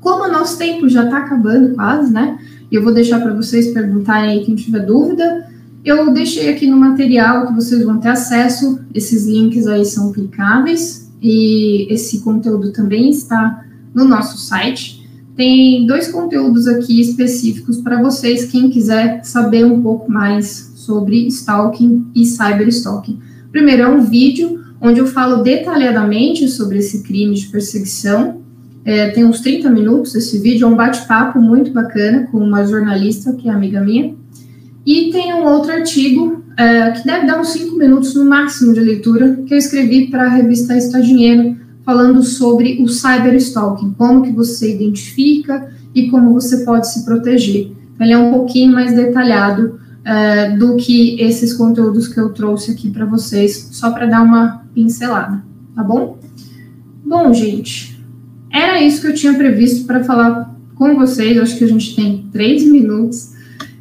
Como 0.00 0.24
o 0.24 0.32
nosso 0.32 0.56
tempo 0.58 0.88
já 0.88 1.04
está 1.04 1.18
acabando 1.18 1.74
quase, 1.74 2.10
né? 2.10 2.38
Eu 2.72 2.82
vou 2.82 2.92
deixar 2.92 3.20
para 3.20 3.34
vocês 3.34 3.72
perguntarem 3.72 4.30
aí 4.30 4.44
quem 4.44 4.54
tiver 4.54 4.86
dúvida. 4.86 5.46
Eu 5.84 6.12
deixei 6.12 6.48
aqui 6.48 6.66
no 6.66 6.76
material 6.76 7.46
que 7.48 7.54
vocês 7.54 7.84
vão 7.84 7.98
ter 7.98 8.08
acesso, 8.08 8.80
esses 8.94 9.26
links 9.26 9.66
aí 9.66 9.84
são 9.84 10.12
clicáveis 10.12 11.10
e 11.22 11.86
esse 11.92 12.20
conteúdo 12.20 12.72
também 12.72 13.10
está 13.10 13.64
no 13.94 14.04
nosso 14.04 14.38
site. 14.38 14.99
Tem 15.36 15.86
dois 15.86 16.08
conteúdos 16.08 16.66
aqui 16.66 17.00
específicos 17.00 17.78
para 17.78 18.02
vocês, 18.02 18.46
quem 18.46 18.68
quiser 18.68 19.24
saber 19.24 19.64
um 19.64 19.80
pouco 19.80 20.10
mais 20.10 20.72
sobre 20.74 21.26
stalking 21.28 22.06
e 22.14 22.24
cyberstalking. 22.24 23.18
Primeiro 23.50 23.82
é 23.82 23.88
um 23.88 24.02
vídeo 24.02 24.60
onde 24.80 24.98
eu 25.00 25.06
falo 25.06 25.42
detalhadamente 25.42 26.48
sobre 26.48 26.78
esse 26.78 27.02
crime 27.02 27.34
de 27.34 27.46
perseguição. 27.46 28.40
É, 28.84 29.10
tem 29.10 29.24
uns 29.24 29.40
30 29.40 29.68
minutos 29.70 30.14
esse 30.14 30.38
vídeo, 30.38 30.66
é 30.66 30.68
um 30.68 30.76
bate-papo 30.76 31.40
muito 31.40 31.70
bacana 31.70 32.26
com 32.30 32.38
uma 32.38 32.64
jornalista 32.64 33.32
que 33.34 33.48
é 33.48 33.52
amiga 33.52 33.80
minha. 33.80 34.14
E 34.86 35.10
tem 35.12 35.34
um 35.34 35.44
outro 35.44 35.70
artigo 35.70 36.42
é, 36.56 36.90
que 36.92 37.06
deve 37.06 37.26
dar 37.26 37.38
uns 37.38 37.48
5 37.48 37.76
minutos 37.76 38.14
no 38.14 38.24
máximo 38.24 38.72
de 38.72 38.80
leitura, 38.80 39.38
que 39.46 39.52
eu 39.52 39.58
escrevi 39.58 40.10
para 40.10 40.24
a 40.24 40.28
revista 40.28 40.76
Está 40.76 40.98
Dinheiro, 40.98 41.56
falando 41.84 42.22
sobre 42.22 42.82
o 42.82 42.88
cyberstalking, 42.88 43.94
como 43.96 44.22
que 44.22 44.32
você 44.32 44.74
identifica 44.74 45.70
e 45.94 46.10
como 46.10 46.32
você 46.32 46.64
pode 46.64 46.90
se 46.92 47.04
proteger. 47.04 47.72
Ele 47.98 48.12
é 48.12 48.18
um 48.18 48.32
pouquinho 48.32 48.72
mais 48.72 48.94
detalhado 48.94 49.78
uh, 50.00 50.58
do 50.58 50.76
que 50.76 51.20
esses 51.20 51.52
conteúdos 51.52 52.08
que 52.08 52.18
eu 52.18 52.30
trouxe 52.30 52.72
aqui 52.72 52.90
para 52.90 53.04
vocês, 53.04 53.68
só 53.72 53.90
para 53.90 54.06
dar 54.06 54.22
uma 54.22 54.64
pincelada, 54.74 55.42
tá 55.74 55.82
bom? 55.82 56.18
Bom, 57.04 57.32
gente, 57.32 58.00
era 58.52 58.80
isso 58.82 59.00
que 59.00 59.08
eu 59.08 59.14
tinha 59.14 59.34
previsto 59.34 59.86
para 59.86 60.04
falar 60.04 60.54
com 60.74 60.96
vocês. 60.96 61.38
Acho 61.38 61.58
que 61.58 61.64
a 61.64 61.68
gente 61.68 61.94
tem 61.94 62.28
três 62.32 62.64
minutos, 62.64 63.32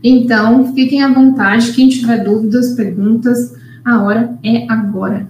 então 0.04 0.74
fiquem 0.74 1.02
à 1.02 1.14
vontade. 1.14 1.72
Quem 1.72 1.90
tiver 1.90 2.24
dúvidas, 2.24 2.74
perguntas, 2.74 3.54
a 3.86 4.02
hora 4.02 4.38
é 4.44 4.66
agora. 4.70 5.28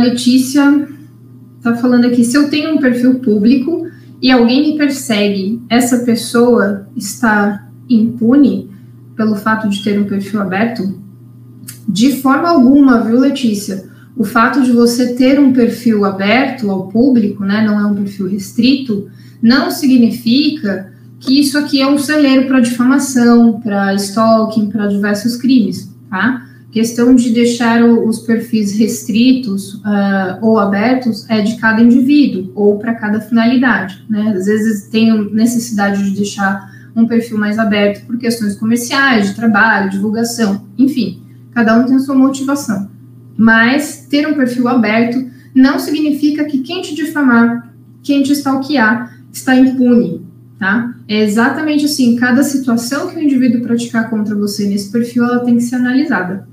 Letícia 0.00 0.88
está 1.58 1.74
falando 1.76 2.06
aqui: 2.06 2.24
se 2.24 2.36
eu 2.36 2.48
tenho 2.48 2.74
um 2.74 2.78
perfil 2.78 3.20
público 3.20 3.86
e 4.20 4.30
alguém 4.30 4.72
me 4.72 4.78
persegue, 4.78 5.60
essa 5.68 5.98
pessoa 5.98 6.86
está 6.96 7.68
impune 7.88 8.70
pelo 9.16 9.34
fato 9.34 9.68
de 9.68 9.82
ter 9.82 9.98
um 9.98 10.04
perfil 10.04 10.40
aberto? 10.40 11.00
De 11.88 12.16
forma 12.16 12.48
alguma, 12.48 13.00
viu, 13.00 13.18
Letícia? 13.18 13.88
O 14.16 14.24
fato 14.24 14.62
de 14.62 14.72
você 14.72 15.14
ter 15.14 15.38
um 15.38 15.52
perfil 15.52 16.04
aberto 16.04 16.70
ao 16.70 16.88
público, 16.88 17.44
né, 17.44 17.64
não 17.64 17.78
é 17.78 17.86
um 17.86 17.94
perfil 17.94 18.28
restrito, 18.28 19.08
não 19.40 19.70
significa 19.70 20.92
que 21.20 21.38
isso 21.40 21.56
aqui 21.56 21.80
é 21.80 21.86
um 21.86 21.98
celeiro 21.98 22.46
para 22.46 22.60
difamação, 22.60 23.60
para 23.60 23.94
stalking, 23.94 24.70
para 24.70 24.88
diversos 24.88 25.36
crimes, 25.36 25.92
tá? 26.10 26.47
Questão 26.70 27.14
de 27.14 27.30
deixar 27.30 27.82
os 27.82 28.20
perfis 28.20 28.72
restritos 28.78 29.74
uh, 29.74 30.38
ou 30.42 30.58
abertos 30.58 31.28
é 31.28 31.40
de 31.40 31.56
cada 31.56 31.80
indivíduo 31.80 32.52
ou 32.54 32.78
para 32.78 32.94
cada 32.94 33.20
finalidade, 33.20 34.04
né? 34.08 34.34
Às 34.36 34.46
vezes 34.46 34.88
tem 34.88 35.32
necessidade 35.32 36.04
de 36.04 36.16
deixar 36.16 36.70
um 36.94 37.06
perfil 37.06 37.38
mais 37.38 37.58
aberto 37.58 38.04
por 38.06 38.18
questões 38.18 38.56
comerciais, 38.56 39.28
de 39.28 39.34
trabalho, 39.34 39.90
divulgação, 39.90 40.66
enfim, 40.76 41.22
cada 41.52 41.78
um 41.78 41.84
tem 41.84 41.96
a 41.96 42.00
sua 42.00 42.14
motivação. 42.14 42.90
Mas 43.36 44.06
ter 44.10 44.26
um 44.26 44.34
perfil 44.34 44.68
aberto 44.68 45.24
não 45.54 45.78
significa 45.78 46.44
que 46.44 46.58
quem 46.58 46.82
te 46.82 46.94
difamar, 46.94 47.72
quem 48.02 48.22
te 48.22 48.32
stalkear, 48.32 49.16
está 49.32 49.54
impune, 49.56 50.26
tá? 50.58 50.94
É 51.06 51.22
exatamente 51.22 51.84
assim, 51.86 52.16
cada 52.16 52.42
situação 52.42 53.08
que 53.08 53.16
o 53.16 53.22
indivíduo 53.22 53.62
praticar 53.62 54.10
contra 54.10 54.34
você 54.34 54.66
nesse 54.66 54.90
perfil, 54.90 55.24
ela 55.24 55.44
tem 55.44 55.56
que 55.56 55.62
ser 55.62 55.76
analisada. 55.76 56.46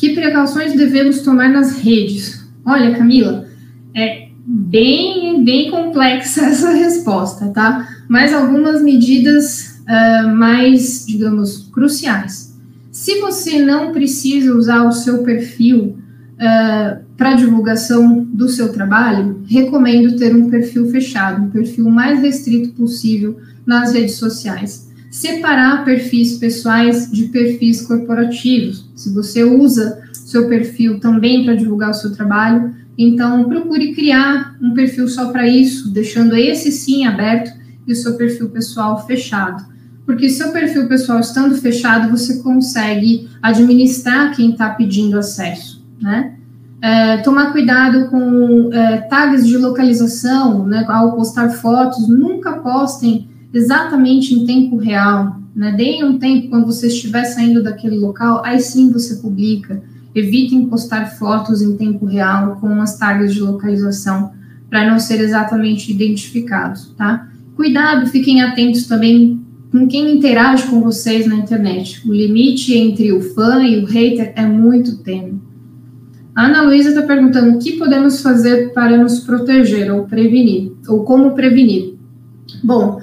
Que 0.00 0.14
precauções 0.14 0.74
devemos 0.74 1.20
tomar 1.20 1.50
nas 1.50 1.76
redes? 1.76 2.42
Olha, 2.64 2.96
Camila, 2.96 3.46
é 3.94 4.28
bem, 4.46 5.44
bem 5.44 5.70
complexa 5.70 6.40
essa 6.48 6.70
resposta, 6.70 7.48
tá? 7.48 7.86
Mas 8.08 8.32
algumas 8.32 8.82
medidas 8.82 9.82
uh, 9.82 10.34
mais, 10.34 11.04
digamos, 11.06 11.68
cruciais. 11.70 12.58
Se 12.90 13.20
você 13.20 13.62
não 13.62 13.92
precisa 13.92 14.54
usar 14.54 14.84
o 14.84 14.92
seu 14.92 15.22
perfil 15.22 15.98
uh, 16.36 17.04
para 17.14 17.34
divulgação 17.34 18.24
do 18.24 18.48
seu 18.48 18.72
trabalho, 18.72 19.42
recomendo 19.46 20.16
ter 20.16 20.34
um 20.34 20.48
perfil 20.48 20.88
fechado, 20.88 21.42
um 21.42 21.50
perfil 21.50 21.90
mais 21.90 22.22
restrito 22.22 22.70
possível 22.70 23.36
nas 23.66 23.92
redes 23.92 24.14
sociais 24.14 24.89
separar 25.10 25.84
perfis 25.84 26.38
pessoais 26.38 27.10
de 27.10 27.24
perfis 27.24 27.82
corporativos. 27.82 28.88
Se 28.94 29.12
você 29.12 29.42
usa 29.42 30.00
seu 30.12 30.48
perfil 30.48 31.00
também 31.00 31.44
para 31.44 31.56
divulgar 31.56 31.90
o 31.90 31.94
seu 31.94 32.12
trabalho, 32.14 32.72
então 32.96 33.44
procure 33.44 33.92
criar 33.92 34.56
um 34.62 34.72
perfil 34.72 35.08
só 35.08 35.32
para 35.32 35.48
isso, 35.48 35.90
deixando 35.92 36.36
esse 36.36 36.70
sim 36.70 37.04
aberto 37.04 37.50
e 37.86 37.92
o 37.92 37.96
seu 37.96 38.14
perfil 38.14 38.50
pessoal 38.50 39.04
fechado. 39.04 39.64
Porque 40.06 40.28
seu 40.28 40.52
perfil 40.52 40.86
pessoal 40.86 41.20
estando 41.20 41.56
fechado, 41.56 42.10
você 42.10 42.42
consegue 42.42 43.28
administrar 43.42 44.34
quem 44.34 44.52
está 44.52 44.70
pedindo 44.70 45.18
acesso, 45.18 45.84
né? 46.00 46.34
É, 46.82 47.18
tomar 47.18 47.52
cuidado 47.52 48.08
com 48.08 48.70
é, 48.72 48.98
tags 49.02 49.46
de 49.46 49.56
localização, 49.56 50.66
né? 50.66 50.84
Ao 50.88 51.14
postar 51.14 51.50
fotos, 51.50 52.08
nunca 52.08 52.52
postem 52.52 53.29
exatamente 53.52 54.34
em 54.34 54.44
tempo 54.46 54.76
real, 54.76 55.40
né? 55.54 55.72
Deem 55.72 56.04
um 56.04 56.18
tempo 56.18 56.48
quando 56.48 56.66
você 56.66 56.86
estiver 56.86 57.24
saindo 57.24 57.62
daquele 57.62 57.98
local, 57.98 58.42
aí 58.44 58.60
sim 58.60 58.90
você 58.90 59.16
publica. 59.16 59.82
Evitem 60.14 60.66
postar 60.66 61.06
fotos 61.06 61.62
em 61.62 61.76
tempo 61.76 62.04
real 62.04 62.56
com 62.60 62.80
as 62.80 62.98
tags 62.98 63.32
de 63.32 63.40
localização 63.40 64.32
para 64.68 64.88
não 64.88 64.98
ser 64.98 65.20
exatamente 65.20 65.90
identificados, 65.90 66.94
tá? 66.96 67.28
Cuidado, 67.56 68.06
fiquem 68.06 68.40
atentos 68.42 68.86
também 68.86 69.40
com 69.70 69.86
quem 69.86 70.16
interage 70.16 70.66
com 70.66 70.80
vocês 70.80 71.26
na 71.26 71.36
internet. 71.36 72.08
O 72.08 72.12
limite 72.12 72.74
entre 72.74 73.12
o 73.12 73.20
fã 73.20 73.62
e 73.62 73.82
o 73.82 73.86
hater 73.86 74.32
é 74.36 74.46
muito 74.46 74.98
tênue. 74.98 75.40
A 76.34 76.46
Ana 76.46 76.62
Luísa 76.62 76.90
está 76.90 77.02
perguntando 77.02 77.56
o 77.56 77.58
que 77.58 77.72
podemos 77.72 78.22
fazer 78.22 78.72
para 78.72 78.96
nos 78.96 79.20
proteger 79.20 79.92
ou 79.92 80.04
prevenir, 80.04 80.72
ou 80.88 81.04
como 81.04 81.32
prevenir. 81.32 81.94
Bom, 82.62 83.00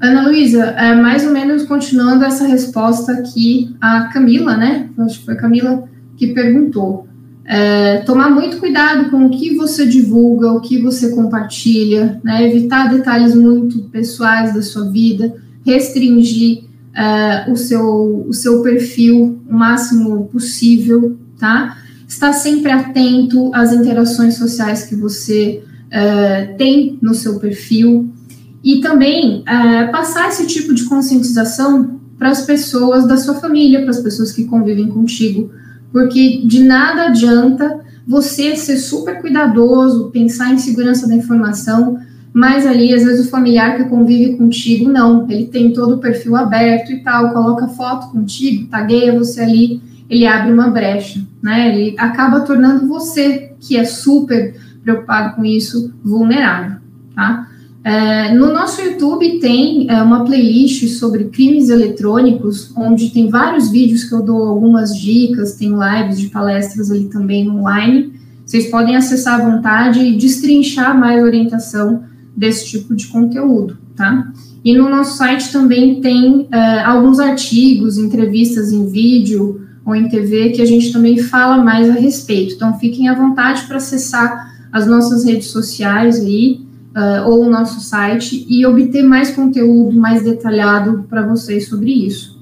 Ana 0.00 0.26
Luísa, 0.26 0.64
é, 0.64 0.94
mais 0.94 1.26
ou 1.26 1.32
menos 1.32 1.64
continuando 1.64 2.24
essa 2.24 2.46
resposta 2.46 3.22
que 3.22 3.74
a 3.80 4.04
Camila, 4.04 4.56
né? 4.56 4.88
Acho 4.98 5.18
que 5.18 5.24
foi 5.26 5.34
a 5.34 5.36
Camila 5.38 5.84
que 6.16 6.28
perguntou. 6.28 7.06
É, 7.44 7.98
tomar 7.98 8.30
muito 8.30 8.58
cuidado 8.58 9.10
com 9.10 9.26
o 9.26 9.30
que 9.30 9.56
você 9.56 9.84
divulga, 9.86 10.52
o 10.52 10.60
que 10.60 10.80
você 10.80 11.10
compartilha, 11.10 12.20
né? 12.24 12.48
Evitar 12.48 12.88
detalhes 12.88 13.34
muito 13.34 13.80
pessoais 13.90 14.54
da 14.54 14.62
sua 14.62 14.90
vida, 14.90 15.34
restringir 15.66 16.64
é, 16.94 17.50
o, 17.50 17.56
seu, 17.56 18.24
o 18.26 18.32
seu 18.32 18.62
perfil 18.62 19.40
o 19.48 19.54
máximo 19.54 20.26
possível, 20.26 21.18
tá? 21.38 21.76
estar 22.10 22.32
sempre 22.32 22.72
atento 22.72 23.54
às 23.54 23.72
interações 23.72 24.34
sociais 24.34 24.84
que 24.84 24.96
você 24.96 25.62
uh, 25.86 26.56
tem 26.56 26.98
no 27.00 27.14
seu 27.14 27.38
perfil 27.38 28.12
e 28.62 28.80
também 28.80 29.40
uh, 29.40 29.90
passar 29.90 30.28
esse 30.28 30.46
tipo 30.46 30.74
de 30.74 30.84
conscientização 30.84 32.00
para 32.18 32.30
as 32.30 32.42
pessoas 32.42 33.06
da 33.06 33.16
sua 33.16 33.34
família, 33.34 33.80
para 33.80 33.90
as 33.90 34.00
pessoas 34.00 34.32
que 34.32 34.44
convivem 34.44 34.88
contigo, 34.88 35.50
porque 35.90 36.42
de 36.44 36.62
nada 36.62 37.06
adianta 37.06 37.80
você 38.06 38.56
ser 38.56 38.76
super 38.76 39.20
cuidadoso, 39.20 40.10
pensar 40.10 40.52
em 40.52 40.58
segurança 40.58 41.08
da 41.08 41.14
informação, 41.14 41.98
mas 42.32 42.66
ali, 42.66 42.94
às 42.94 43.02
vezes, 43.02 43.26
o 43.26 43.30
familiar 43.30 43.76
que 43.76 43.84
convive 43.84 44.36
contigo, 44.36 44.88
não, 44.88 45.28
ele 45.28 45.46
tem 45.46 45.72
todo 45.72 45.96
o 45.96 45.98
perfil 45.98 46.36
aberto 46.36 46.92
e 46.92 47.02
tal, 47.02 47.32
coloca 47.32 47.68
foto 47.68 48.12
contigo, 48.12 48.68
tagueia 48.68 49.18
você 49.18 49.40
ali, 49.40 49.82
ele 50.08 50.26
abre 50.26 50.52
uma 50.52 50.70
brecha, 50.70 51.24
né? 51.42 51.74
Ele 51.74 51.94
acaba 51.98 52.40
tornando 52.40 52.86
você, 52.86 53.52
que 53.60 53.76
é 53.76 53.84
super 53.84 54.54
preocupado 54.82 55.36
com 55.36 55.44
isso, 55.44 55.92
vulnerável, 56.04 56.76
tá? 57.14 57.48
É, 57.82 58.34
no 58.34 58.52
nosso 58.52 58.82
YouTube 58.82 59.38
tem 59.38 59.90
é, 59.90 60.02
uma 60.02 60.24
playlist 60.24 60.86
sobre 60.98 61.24
crimes 61.24 61.70
eletrônicos, 61.70 62.72
onde 62.76 63.08
tem 63.10 63.30
vários 63.30 63.70
vídeos 63.70 64.04
que 64.04 64.14
eu 64.14 64.22
dou 64.22 64.48
algumas 64.48 64.94
dicas, 64.94 65.54
tem 65.54 65.70
lives 65.70 66.18
de 66.18 66.28
palestras 66.28 66.90
ali 66.90 67.04
também 67.04 67.48
online. 67.50 68.12
Vocês 68.44 68.66
podem 68.66 68.96
acessar 68.96 69.40
à 69.40 69.50
vontade 69.50 70.00
e 70.00 70.16
destrinchar 70.16 70.98
mais 70.98 71.22
orientação 71.22 72.02
desse 72.36 72.66
tipo 72.66 72.94
de 72.94 73.06
conteúdo, 73.06 73.78
tá? 73.96 74.30
E 74.62 74.76
no 74.76 74.90
nosso 74.90 75.16
site 75.16 75.50
também 75.50 76.00
tem 76.02 76.40
uh, 76.42 76.48
alguns 76.84 77.18
artigos, 77.18 77.96
entrevistas 77.96 78.72
em 78.72 78.86
vídeo 78.86 79.62
ou 79.86 79.94
em 79.94 80.08
TV 80.08 80.50
que 80.50 80.60
a 80.60 80.66
gente 80.66 80.92
também 80.92 81.16
fala 81.16 81.62
mais 81.64 81.88
a 81.88 81.94
respeito. 81.94 82.54
Então 82.54 82.78
fiquem 82.78 83.08
à 83.08 83.14
vontade 83.14 83.62
para 83.62 83.78
acessar 83.78 84.54
as 84.70 84.86
nossas 84.86 85.24
redes 85.24 85.48
sociais 85.48 86.20
aí 86.20 86.68
uh, 86.96 87.28
ou 87.28 87.44
o 87.44 87.50
nosso 87.50 87.80
site 87.80 88.46
e 88.48 88.64
obter 88.66 89.02
mais 89.02 89.30
conteúdo 89.30 89.96
mais 89.96 90.22
detalhado 90.22 91.04
para 91.08 91.26
vocês 91.26 91.68
sobre 91.68 91.90
isso. 91.90 92.40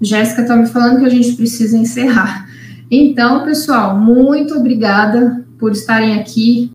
Jéssica 0.00 0.42
está 0.42 0.56
me 0.56 0.66
falando 0.66 1.00
que 1.00 1.06
a 1.06 1.10
gente 1.10 1.32
precisa 1.32 1.76
encerrar. 1.76 2.48
Então, 2.90 3.44
pessoal, 3.44 3.98
muito 3.98 4.54
obrigada 4.54 5.44
por 5.58 5.72
estarem 5.72 6.18
aqui 6.18 6.70